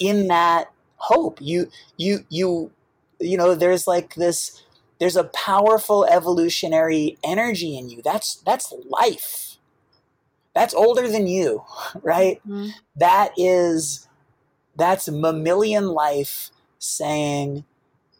[0.00, 1.38] in that hope.
[1.40, 2.72] You, you, you,
[3.20, 4.60] you know, there's like this.
[4.98, 8.02] There's a powerful evolutionary energy in you.
[8.02, 9.58] That's that's life.
[10.52, 11.62] That's older than you,
[12.02, 12.40] right?
[12.46, 12.70] Mm-hmm.
[12.96, 14.08] That is
[14.74, 17.64] that's mammalian life saying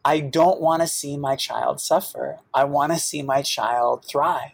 [0.04, 2.38] I don't want to see my child suffer.
[2.52, 4.52] I want to see my child thrive.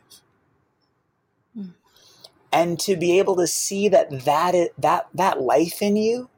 [2.53, 6.29] And to be able to see that that, is, that that life in you,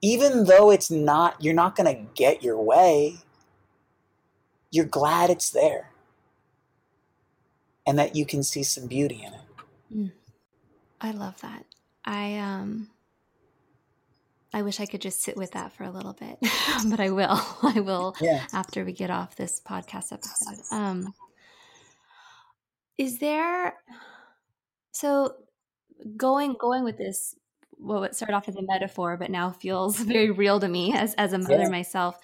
[0.00, 3.18] even though it's not, you're not going to get your way,
[4.70, 5.90] you're glad it's there.
[7.86, 9.40] And that you can see some beauty in it.
[9.94, 10.12] Mm.
[11.00, 11.66] I love that.
[12.04, 12.88] I um
[14.54, 16.38] I wish I could just sit with that for a little bit,
[16.88, 17.40] but I will.
[17.62, 18.46] I will yeah.
[18.52, 20.62] after we get off this podcast episode.
[20.70, 21.12] Um,
[22.96, 23.74] is there
[24.94, 25.34] so
[26.16, 27.34] going going with this?
[27.76, 31.32] What started off as a metaphor, but now feels very real to me as as
[31.32, 31.68] a mother yeah.
[31.68, 32.18] myself.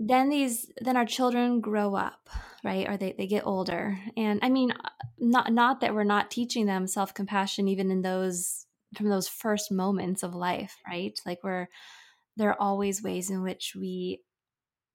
[0.00, 2.28] Then these then our children grow up,
[2.64, 2.88] right?
[2.88, 4.72] Or they they get older, and I mean,
[5.18, 8.66] not not that we're not teaching them self compassion even in those
[8.96, 11.18] from those first moments of life, right?
[11.26, 11.68] Like we're
[12.36, 14.20] there are always ways in which we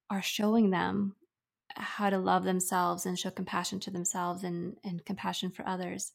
[0.09, 1.15] are showing them
[1.75, 6.11] how to love themselves and show compassion to themselves and, and compassion for others.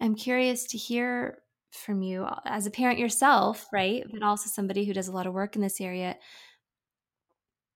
[0.00, 1.38] I'm curious to hear
[1.70, 4.04] from you uh, as a parent yourself, right?
[4.10, 6.16] But also somebody who does a lot of work in this area.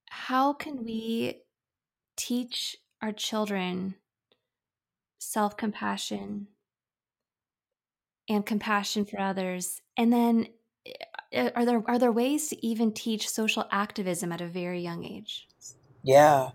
[0.09, 1.42] How can we
[2.16, 3.95] teach our children
[5.19, 6.49] self compassion
[8.29, 10.49] and compassion for others and then
[11.33, 15.05] eh, are there are there ways to even teach social activism at a very young
[15.05, 15.47] age
[16.07, 16.51] yeah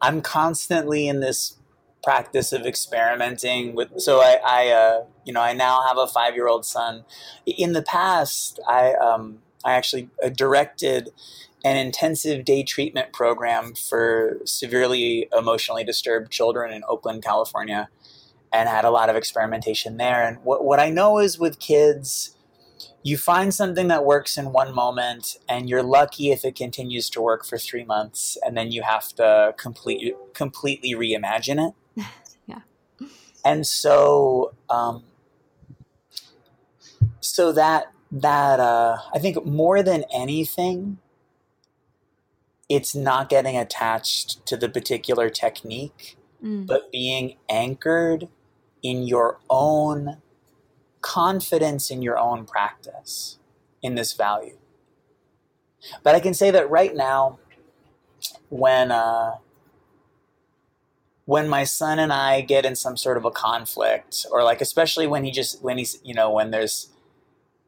[0.00, 1.56] i'm constantly in this
[2.02, 6.34] practice of experimenting with so i i uh, you know i now have a five
[6.34, 7.04] year old son
[7.46, 11.10] in the past i um i actually uh, directed
[11.64, 17.88] an intensive day treatment program for severely emotionally disturbed children in oakland california
[18.52, 20.26] and had a lot of experimentation there.
[20.26, 22.36] And what, what I know is with kids,
[23.02, 27.20] you find something that works in one moment and you're lucky if it continues to
[27.20, 32.04] work for three months and then you have to complete, completely reimagine it.
[32.46, 32.60] yeah.
[33.44, 35.04] And so, um,
[37.20, 40.98] so that, that, uh, I think more than anything,
[42.68, 46.66] it's not getting attached to the particular technique, mm.
[46.66, 48.28] but being anchored
[48.82, 50.18] in your own
[51.00, 53.38] confidence in your own practice
[53.82, 54.58] in this value.
[56.02, 57.38] But I can say that right now,
[58.50, 59.36] when uh,
[61.24, 65.06] when my son and I get in some sort of a conflict, or like especially
[65.06, 66.88] when he just when he's you know when there's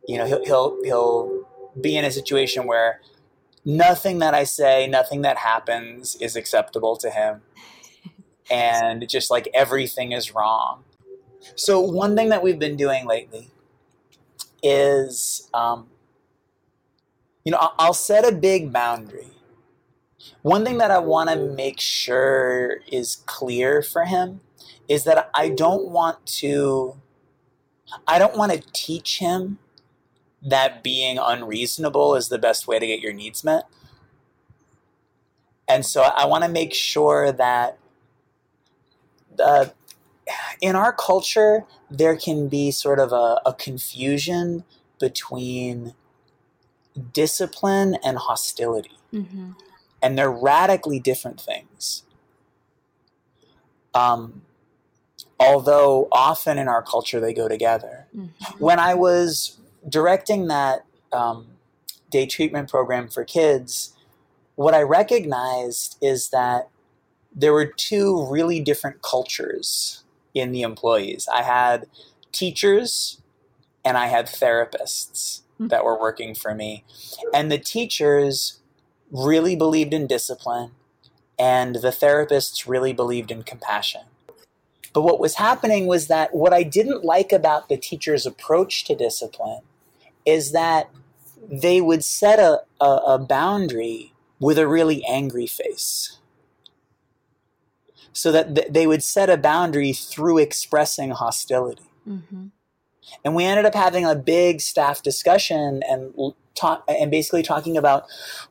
[0.07, 1.49] you know he'll he'll he'll
[1.81, 3.01] be in a situation where
[3.65, 7.43] nothing that I say, nothing that happens is acceptable to him.
[8.51, 10.85] and just like everything is wrong.
[11.55, 13.51] So, one thing that we've been doing lately
[14.63, 15.89] is, um,
[17.45, 19.29] you know, I'll set a big boundary.
[20.43, 24.41] One thing that I want to make sure is clear for him
[24.89, 27.01] is that I don't want to
[28.07, 29.59] I don't want to teach him
[30.43, 33.65] that being unreasonable is the best way to get your needs met.
[35.69, 37.79] And so I want to make sure that
[39.43, 39.67] uh,
[40.61, 44.65] in our culture, there can be sort of a, a confusion
[44.99, 45.95] between
[47.13, 48.99] discipline and hostility.
[49.13, 49.53] Mm-hmm.
[50.03, 52.05] And they're radically different things.
[53.95, 54.43] Um,
[55.39, 58.07] although often in our culture they go together.
[58.17, 58.59] Mm-hmm.
[58.59, 59.59] When I was
[59.89, 61.47] directing that um,
[62.11, 63.95] day treatment program for kids,
[64.55, 66.69] what I recognized is that
[67.35, 70.02] there were two really different cultures
[70.35, 71.29] in the employees.
[71.33, 71.87] I had
[72.33, 73.21] teachers
[73.85, 75.69] and I had therapists mm-hmm.
[75.69, 76.85] that were working for me.
[77.35, 78.61] And the teachers
[79.11, 80.71] really believed in discipline,
[81.39, 84.03] and the therapists really believed in compassion.
[84.93, 88.95] But what was happening was that what I didn't like about the teacher's approach to
[88.95, 89.63] discipline
[90.25, 90.91] is that
[91.51, 96.19] they would set a, a, a boundary with a really angry face.
[98.13, 101.83] So that th- they would set a boundary through expressing hostility.
[102.07, 102.47] Mm-hmm.
[103.25, 106.13] And we ended up having a big staff discussion and
[106.55, 108.05] talk, and basically talking about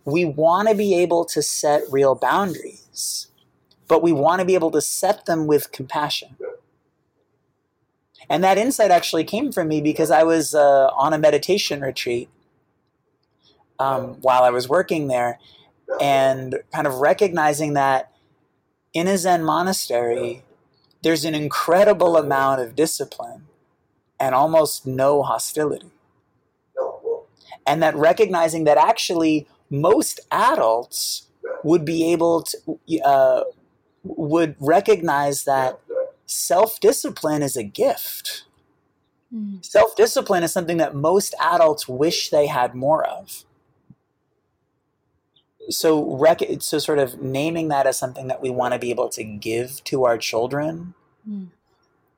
[0.05, 3.27] we want to be able to set real boundaries
[3.91, 6.37] but we want to be able to set them with compassion.
[8.29, 12.29] And that insight actually came from me because I was uh, on a meditation retreat
[13.79, 15.39] um, while I was working there
[15.99, 18.10] and kind of recognizing that
[18.93, 20.43] in a Zen monastery,
[21.01, 23.47] there's an incredible amount of discipline
[24.19, 25.91] and almost no hostility.
[27.65, 31.27] And that recognizing that actually most adults
[31.63, 33.43] would be able to, uh,
[34.03, 35.79] would recognize that
[36.25, 38.43] self discipline is a gift.
[39.33, 39.63] Mm.
[39.63, 43.45] Self discipline is something that most adults wish they had more of.
[45.69, 49.09] So, rec- so sort of naming that as something that we want to be able
[49.09, 50.95] to give to our children,
[51.27, 51.47] mm.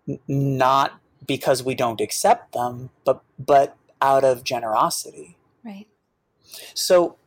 [0.07, 5.37] n- not because we don't accept them, but but out of generosity.
[5.63, 5.87] Right.
[6.73, 7.17] So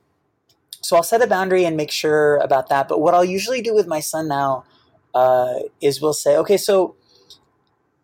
[0.86, 2.86] so I'll set a boundary and make sure about that.
[2.86, 4.64] But what I'll usually do with my son now
[5.14, 6.94] uh, is we'll say, okay, so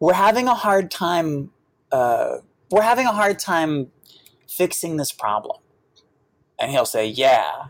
[0.01, 1.53] we're having a hard time.
[1.93, 2.39] Uh,
[2.71, 3.93] we're having a hard time
[4.49, 5.59] fixing this problem,
[6.59, 7.67] and he'll say, yeah.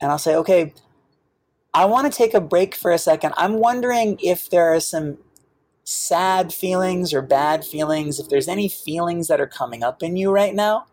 [0.00, 0.74] And I'll say, okay,
[1.72, 3.34] I want to take a break for a second.
[3.36, 5.18] I'm wondering if there are some
[5.84, 10.30] sad feelings or bad feelings, if there's any feelings that are coming up in you
[10.30, 10.86] right now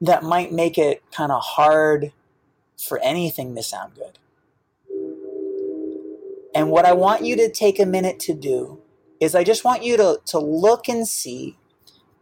[0.00, 2.12] that might make it kind of hard
[2.76, 4.18] for anything to sound good.
[6.54, 8.80] And what I want you to take a minute to do
[9.20, 11.56] is I just want you to, to look and see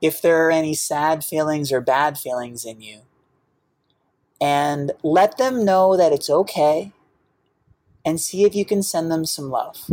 [0.00, 3.00] if there are any sad feelings or bad feelings in you.
[4.40, 6.92] And let them know that it's okay
[8.04, 9.90] and see if you can send them some love.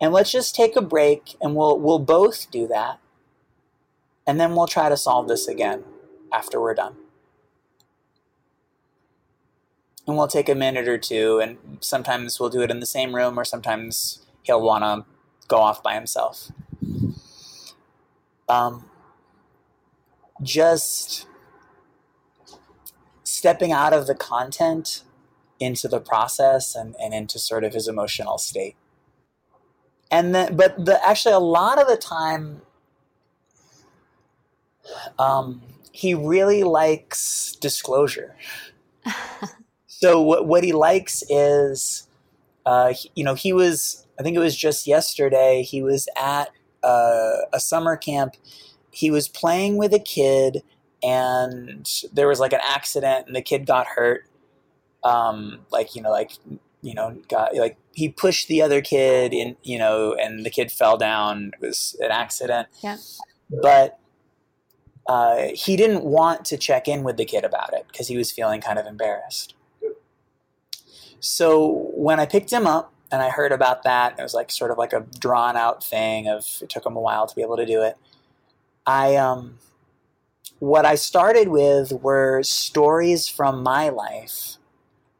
[0.00, 3.00] And let's just take a break and we'll we'll both do that
[4.26, 5.84] and then we'll try to solve this again
[6.32, 6.96] after we're done.
[10.06, 13.14] And we'll take a minute or two, and sometimes we'll do it in the same
[13.14, 15.04] room, or sometimes he'll want to
[15.48, 16.52] go off by himself.
[18.48, 18.88] Um,
[20.42, 21.26] just
[23.36, 25.02] stepping out of the content
[25.58, 28.76] into the process and, and into sort of his emotional state.
[30.10, 32.62] And then, but the, actually, a lot of the time,
[35.18, 38.36] um, he really likes disclosure.
[39.86, 42.06] so what what he likes is,
[42.64, 46.50] uh, he, you know, he was I think it was just yesterday he was at
[46.82, 48.36] uh, a summer camp.
[48.90, 50.62] He was playing with a kid,
[51.06, 54.28] and there was like an accident, and the kid got hurt.
[55.04, 56.32] Um, like you know, like
[56.82, 60.72] you know, got like he pushed the other kid in, you know, and the kid
[60.72, 61.52] fell down.
[61.54, 62.68] It was an accident.
[62.82, 62.96] Yeah.
[63.62, 64.00] But
[65.06, 68.32] uh, he didn't want to check in with the kid about it because he was
[68.32, 69.54] feeling kind of embarrassed.
[71.20, 74.72] So when I picked him up and I heard about that, it was like sort
[74.72, 77.56] of like a drawn out thing of it took him a while to be able
[77.56, 77.96] to do it.
[78.84, 79.58] I um
[80.58, 84.56] what I started with were stories from my life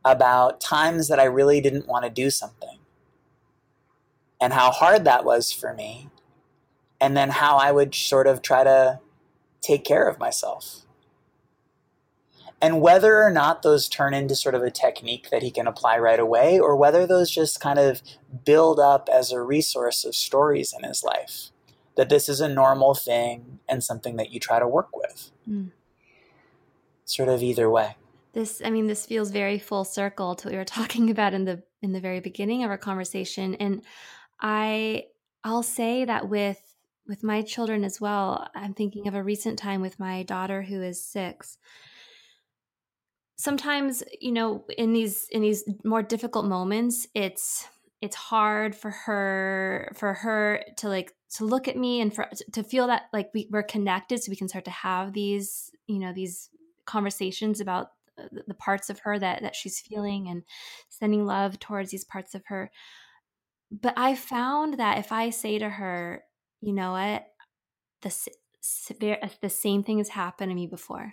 [0.04, 2.78] about times that I really didn't want to do something
[4.40, 6.08] and how hard that was for me,
[7.00, 9.00] and then how I would sort of try to
[9.62, 10.82] take care of myself.
[12.60, 15.98] And whether or not those turn into sort of a technique that he can apply
[15.98, 18.02] right away, or whether those just kind of
[18.44, 21.50] build up as a resource of stories in his life,
[21.96, 25.30] that this is a normal thing and something that you try to work with.
[25.48, 25.70] Mm.
[27.04, 27.96] Sort of either way.
[28.32, 31.44] This, I mean, this feels very full circle to what we were talking about in
[31.44, 33.82] the in the very beginning of our conversation, and
[34.40, 35.04] I
[35.44, 36.60] I'll say that with
[37.06, 38.48] with my children as well.
[38.54, 41.58] I'm thinking of a recent time with my daughter who is six
[43.36, 47.68] sometimes you know in these in these more difficult moments it's
[48.00, 52.62] it's hard for her for her to like to look at me and for to
[52.62, 56.12] feel that like we, we're connected so we can start to have these you know
[56.12, 56.50] these
[56.84, 57.88] conversations about
[58.18, 60.42] uh, the parts of her that that she's feeling and
[60.88, 62.70] sending love towards these parts of her.
[63.70, 66.22] But i found that if i say to her
[66.60, 67.26] you know what?
[68.02, 71.12] The uh, the same thing has happened to me before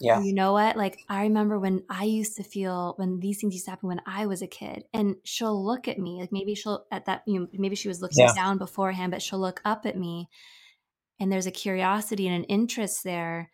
[0.00, 0.20] yeah.
[0.20, 0.76] you know what?
[0.76, 4.02] Like, I remember when I used to feel when these things used to happen when
[4.06, 7.40] I was a kid, and she'll look at me, like maybe she'll at that, you
[7.40, 8.34] know, maybe she was looking yeah.
[8.34, 10.28] down beforehand, but she'll look up at me,
[11.20, 13.50] and there's a curiosity and an interest there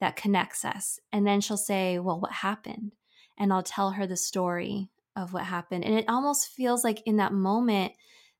[0.00, 0.98] that connects us.
[1.12, 2.92] And then she'll say, Well, what happened?
[3.38, 5.84] And I'll tell her the story of what happened.
[5.84, 7.92] And it almost feels like in that moment,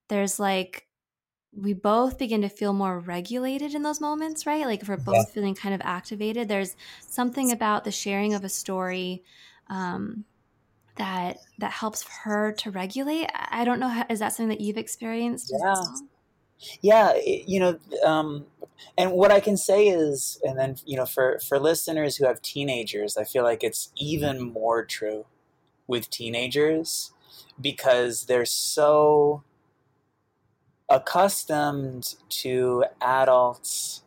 [0.09, 0.87] there's like
[1.57, 4.67] we both begin to feel more regulated in those moments, right?
[4.67, 5.25] Like if we're both yeah.
[5.33, 9.23] feeling kind of activated, there's something about the sharing of a story
[9.69, 10.25] um,
[10.97, 13.29] that that helps her to regulate.
[13.35, 15.53] I don't know, how, is that something that you've experienced?
[15.59, 15.85] Yeah,
[16.83, 17.21] yeah.
[17.25, 18.47] You know, um,
[18.99, 22.43] and what I can say is, and then you know, for for listeners who have
[22.43, 25.27] teenagers, I feel like it's even more true
[25.87, 27.13] with teenagers
[27.61, 29.45] because they're so
[30.95, 34.03] accustomed to adults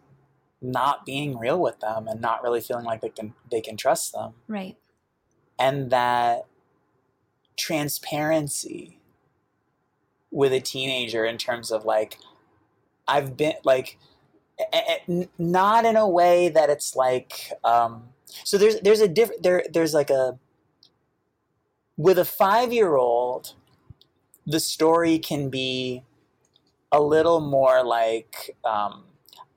[0.62, 4.14] not being real with them and not really feeling like they can they can trust
[4.14, 4.34] them.
[4.48, 4.78] Right.
[5.60, 6.46] And that
[7.58, 9.00] transparency
[10.32, 12.18] with a teenager in terms of like
[13.08, 13.98] I've been like
[15.38, 18.10] not in a way that it's like um
[18.44, 20.40] so there's there's a different there there's like a
[21.98, 23.54] with a 5-year-old
[24.46, 26.04] the story can be
[26.92, 29.04] a little more like um,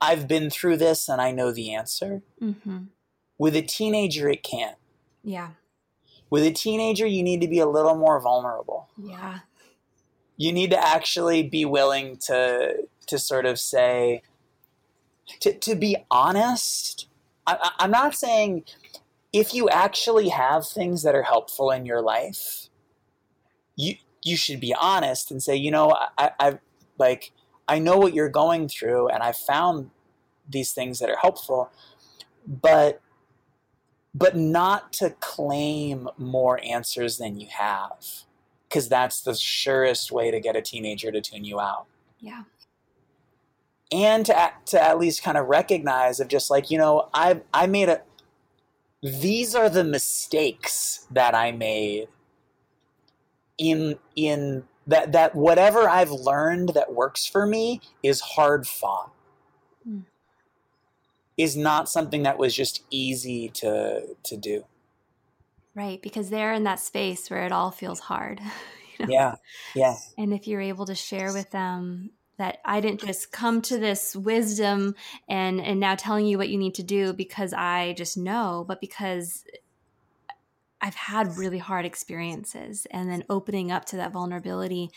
[0.01, 2.23] I've been through this and I know the answer.
[2.41, 2.85] Mm-hmm.
[3.39, 4.77] With a teenager, it can't.
[5.23, 5.51] Yeah.
[6.29, 8.89] With a teenager, you need to be a little more vulnerable.
[8.97, 9.41] Yeah.
[10.37, 14.23] You need to actually be willing to to sort of say
[15.41, 17.09] to to be honest.
[17.47, 18.65] I, I'm not saying
[19.33, 22.69] if you actually have things that are helpful in your life,
[23.77, 26.59] you you should be honest and say, you know, I, I've
[27.01, 27.33] like
[27.67, 29.91] I know what you're going through and I found
[30.49, 31.71] these things that are helpful,
[32.47, 33.01] but
[34.15, 38.25] but not to claim more answers than you have
[38.69, 41.87] because that's the surest way to get a teenager to tune you out.
[42.19, 42.43] Yeah.
[43.93, 47.67] And to, to at least kind of recognize of just like, you know, I I
[47.67, 48.03] made a
[49.03, 52.09] these are the mistakes that I made
[53.59, 59.13] in in that that whatever I've learned that works for me is hard fought.
[59.89, 60.05] Mm.
[61.37, 64.65] Is not something that was just easy to to do.
[65.75, 68.41] Right, because they're in that space where it all feels hard.
[68.99, 69.13] You know?
[69.15, 69.35] Yeah,
[69.75, 69.97] yeah.
[70.19, 74.15] And if you're able to share with them that I didn't just come to this
[74.15, 74.95] wisdom
[75.27, 78.79] and and now telling you what you need to do because I just know, but
[78.79, 79.43] because
[80.81, 84.91] I've had really hard experiences and then opening up to that vulnerability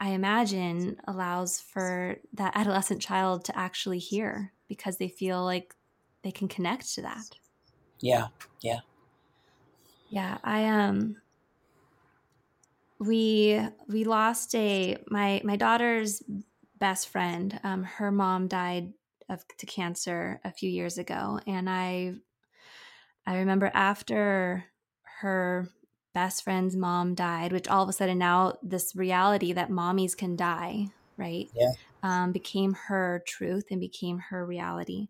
[0.00, 5.74] I imagine allows for that adolescent child to actually hear because they feel like
[6.22, 7.36] they can connect to that.
[8.00, 8.28] Yeah.
[8.60, 8.80] Yeah.
[10.08, 11.20] Yeah, I um
[12.98, 16.22] we we lost a my my daughter's
[16.78, 17.60] best friend.
[17.62, 18.92] Um her mom died
[19.28, 22.14] of to cancer a few years ago and I
[23.26, 24.64] I remember after
[25.24, 25.70] her
[26.12, 30.36] best friend's mom died, which all of a sudden now this reality that mommies can
[30.36, 31.48] die, right?
[31.54, 31.72] Yeah.
[32.02, 35.08] Um, became her truth and became her reality.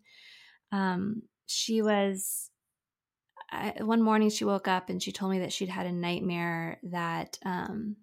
[0.71, 2.49] Um, she was
[3.51, 6.79] I, one morning she woke up and she told me that she'd had a nightmare
[6.83, 7.97] that um,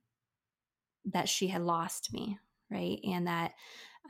[1.07, 2.39] that she had lost me,
[2.71, 3.55] right, and that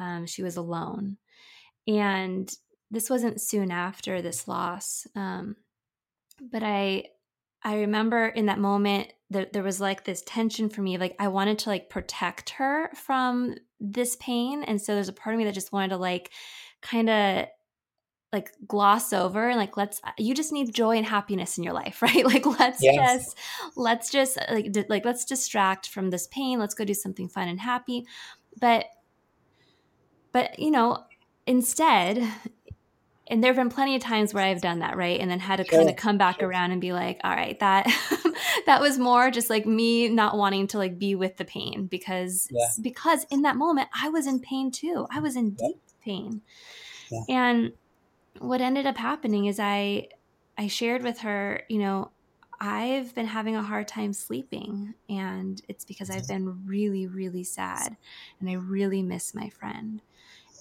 [0.01, 1.19] um, she was alone.
[1.87, 2.53] And
[2.91, 5.55] this wasn't soon after this loss, um,
[6.51, 7.05] but I
[7.65, 10.99] I remember in that moment that there was like this tension for me.
[10.99, 15.35] Like I wanted to like protect her from this pain, and so there's a part
[15.35, 16.31] of me that just wanted to like
[16.81, 17.47] kind of
[18.33, 22.01] like gloss over and like let's you just need joy and happiness in your life
[22.03, 22.97] right like let's yes.
[22.97, 23.39] just
[23.77, 27.29] let's just uh, like d- like let's distract from this pain let's go do something
[27.29, 28.07] fun and happy
[28.59, 28.87] but
[30.33, 31.05] but you know
[31.47, 32.27] instead
[33.33, 35.19] and there have been plenty of times where I've done that, right?
[35.19, 35.79] And then had to sure.
[35.79, 36.49] kind of come back sure.
[36.51, 37.87] around and be like, all right, that
[38.67, 42.47] that was more just like me not wanting to like be with the pain because
[42.51, 42.67] yeah.
[42.83, 45.07] because in that moment I was in pain too.
[45.11, 46.43] I was in deep pain.
[47.11, 47.23] Yeah.
[47.31, 47.73] And
[48.39, 50.09] what ended up happening is I
[50.59, 52.11] I shared with her, you know,
[52.61, 56.45] I've been having a hard time sleeping and it's because I've mm-hmm.
[56.45, 57.97] been really really sad
[58.41, 60.03] and I really miss my friend.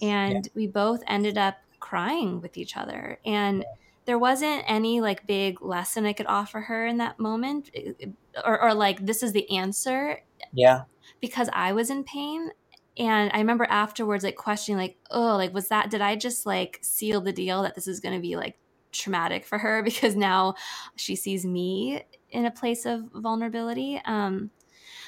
[0.01, 0.51] And yeah.
[0.55, 3.19] we both ended up crying with each other.
[3.25, 3.65] And
[4.05, 7.69] there wasn't any like big lesson I could offer her in that moment
[8.45, 10.21] or, or like this is the answer.
[10.53, 10.83] Yeah.
[11.19, 12.51] Because I was in pain.
[12.97, 16.77] And i remember afterwards like questioning like oh like was that did i just like
[16.81, 18.57] seal the deal that this is going to be like
[18.91, 19.81] traumatic for her?
[19.91, 20.55] Because now
[20.97, 24.01] she sees me in a place of vulnerability.
[24.05, 24.51] Um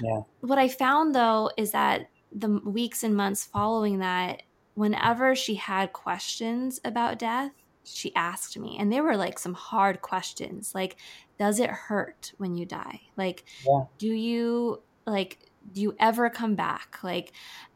[0.01, 0.21] yeah.
[0.39, 4.43] what i found though is that the weeks and months following that
[4.76, 7.51] whenever she had questions about death
[7.84, 10.95] she asked me and they were like some hard questions like
[11.38, 13.84] does it hurt when you die like yeah.
[13.97, 15.39] do you like
[15.71, 17.34] do you ever come back like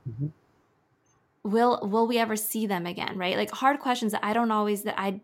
[0.09, 0.27] mm-hmm.
[1.43, 4.83] will will we ever see them again right like hard questions that i don't always
[4.83, 5.19] that i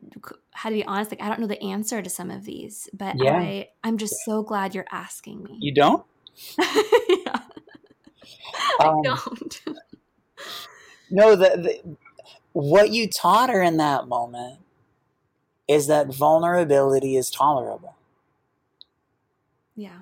[0.51, 3.15] had to be honest like i don't know the answer to some of these but
[3.17, 3.37] yeah.
[3.37, 4.33] i i'm just yeah.
[4.33, 6.05] so glad you're asking me you don't
[6.59, 7.39] yeah
[8.79, 9.61] um, i don't
[11.09, 11.97] no the, the
[12.53, 14.59] what you taught her in that moment
[15.67, 17.95] is that vulnerability is tolerable.
[19.75, 20.01] Yeah.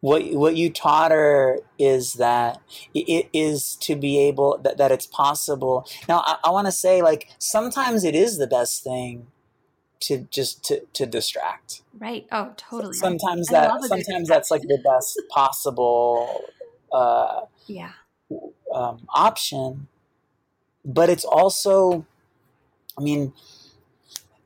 [0.00, 2.60] What what you taught her is that
[2.94, 5.88] it is to be able that, that it's possible.
[6.08, 9.28] Now i, I want to say like sometimes it is the best thing
[10.00, 11.82] to just to, to distract.
[11.98, 12.26] Right.
[12.30, 12.94] Oh totally.
[12.94, 16.44] Sometimes that sometimes that's like the best possible
[16.92, 17.92] uh yeah
[18.78, 19.88] um, option
[20.84, 22.06] but it's also
[22.98, 23.32] i mean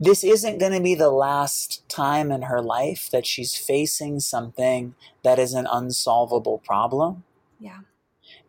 [0.03, 4.97] this isn't going to be the last time in her life that she's facing something
[5.23, 7.23] that is an unsolvable problem.
[7.61, 7.81] Yeah.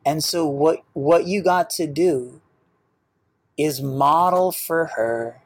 [0.04, 2.42] And so what what you got to do
[3.56, 5.44] is model for her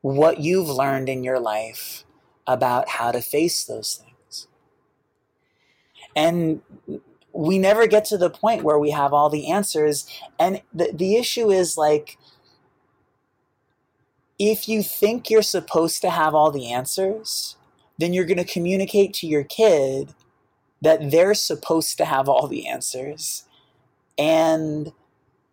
[0.00, 2.02] what you've learned in your life
[2.44, 4.48] about how to face those things.
[6.16, 6.62] And
[7.36, 10.08] we never get to the point where we have all the answers
[10.38, 12.18] and the the issue is like
[14.38, 17.56] if you think you're supposed to have all the answers,
[17.98, 20.14] then you're going to communicate to your kid
[20.82, 23.44] that they're supposed to have all the answers.
[24.18, 24.92] And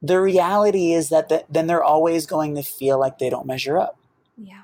[0.02, 3.78] the reality is that the, then they're always going to feel like they don't measure
[3.78, 3.98] up.
[4.38, 4.64] Yeah.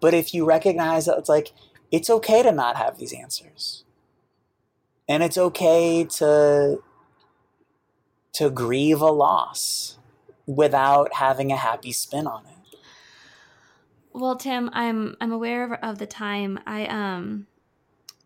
[0.00, 1.52] But if you recognize that it's like,
[1.90, 3.84] it's okay to not have these answers.
[5.10, 6.80] And it's okay to
[8.34, 9.98] to grieve a loss
[10.46, 12.78] without having a happy spin on it.
[14.12, 16.60] Well, Tim, I'm I'm aware of, of the time.
[16.64, 17.48] I um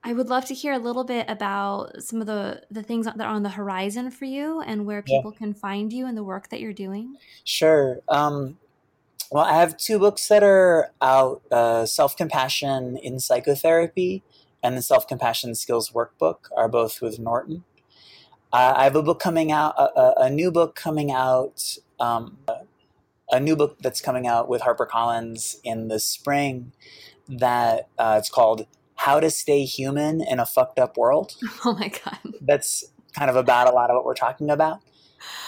[0.05, 3.18] I would love to hear a little bit about some of the the things that
[3.18, 5.39] are on the horizon for you and where people yeah.
[5.39, 7.16] can find you and the work that you're doing.
[7.45, 8.01] Sure.
[8.09, 8.59] Um,
[9.30, 14.22] well, I have two books that are out: uh, Self Compassion in Psychotherapy
[14.65, 17.62] and the Self Compassion Skills Workbook are both with Norton.
[18.53, 22.39] Uh, I have a book coming out, a, a new book coming out um,
[23.31, 26.73] a new book that's coming out with HarperCollins in the spring
[27.29, 31.35] that uh, it's called How to Stay Human in a Fucked Up World.
[31.65, 32.19] Oh my God.
[32.41, 32.85] That's
[33.17, 34.81] kind of about a lot of what we're talking about.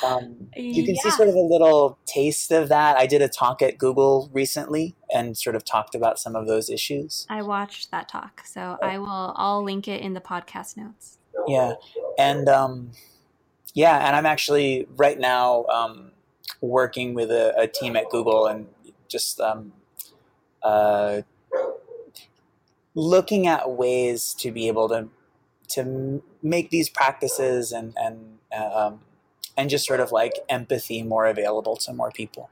[0.05, 1.03] Um, you can yeah.
[1.03, 2.97] see sort of a little taste of that.
[2.97, 6.69] I did a talk at Google recently and sort of talked about some of those
[6.69, 7.27] issues.
[7.31, 9.33] I watched that talk, so I will.
[9.37, 11.19] I'll link it in the podcast notes.
[11.47, 11.75] Yeah,
[12.19, 12.91] and um,
[13.75, 16.13] yeah, and I'm actually right now um,
[16.61, 18.67] working with a, a team at Google and
[19.09, 19.73] just um,
[20.63, 21.23] uh,
[22.95, 25.09] looking at ways to be able to
[25.69, 29.01] to make these practices and and um,
[29.57, 32.51] and just sort of like empathy more available to more people.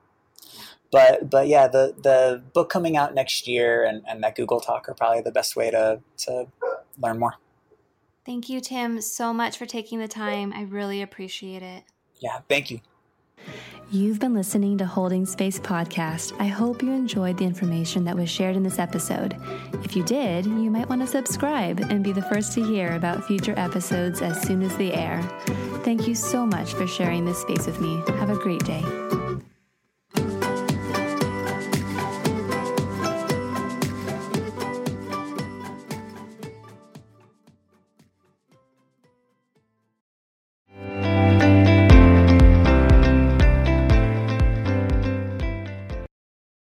[0.91, 4.89] But but yeah, the the book coming out next year and, and that Google Talk
[4.89, 6.47] are probably the best way to to
[6.99, 7.35] learn more.
[8.25, 10.53] Thank you, Tim, so much for taking the time.
[10.55, 11.85] I really appreciate it.
[12.21, 12.81] Yeah, thank you.
[13.91, 16.35] You've been listening to Holding Space Podcast.
[16.41, 19.37] I hope you enjoyed the information that was shared in this episode.
[19.85, 23.27] If you did, you might want to subscribe and be the first to hear about
[23.27, 25.21] future episodes as soon as they air.
[25.85, 28.03] Thank you so much for sharing this space with me.
[28.19, 28.83] Have a great day.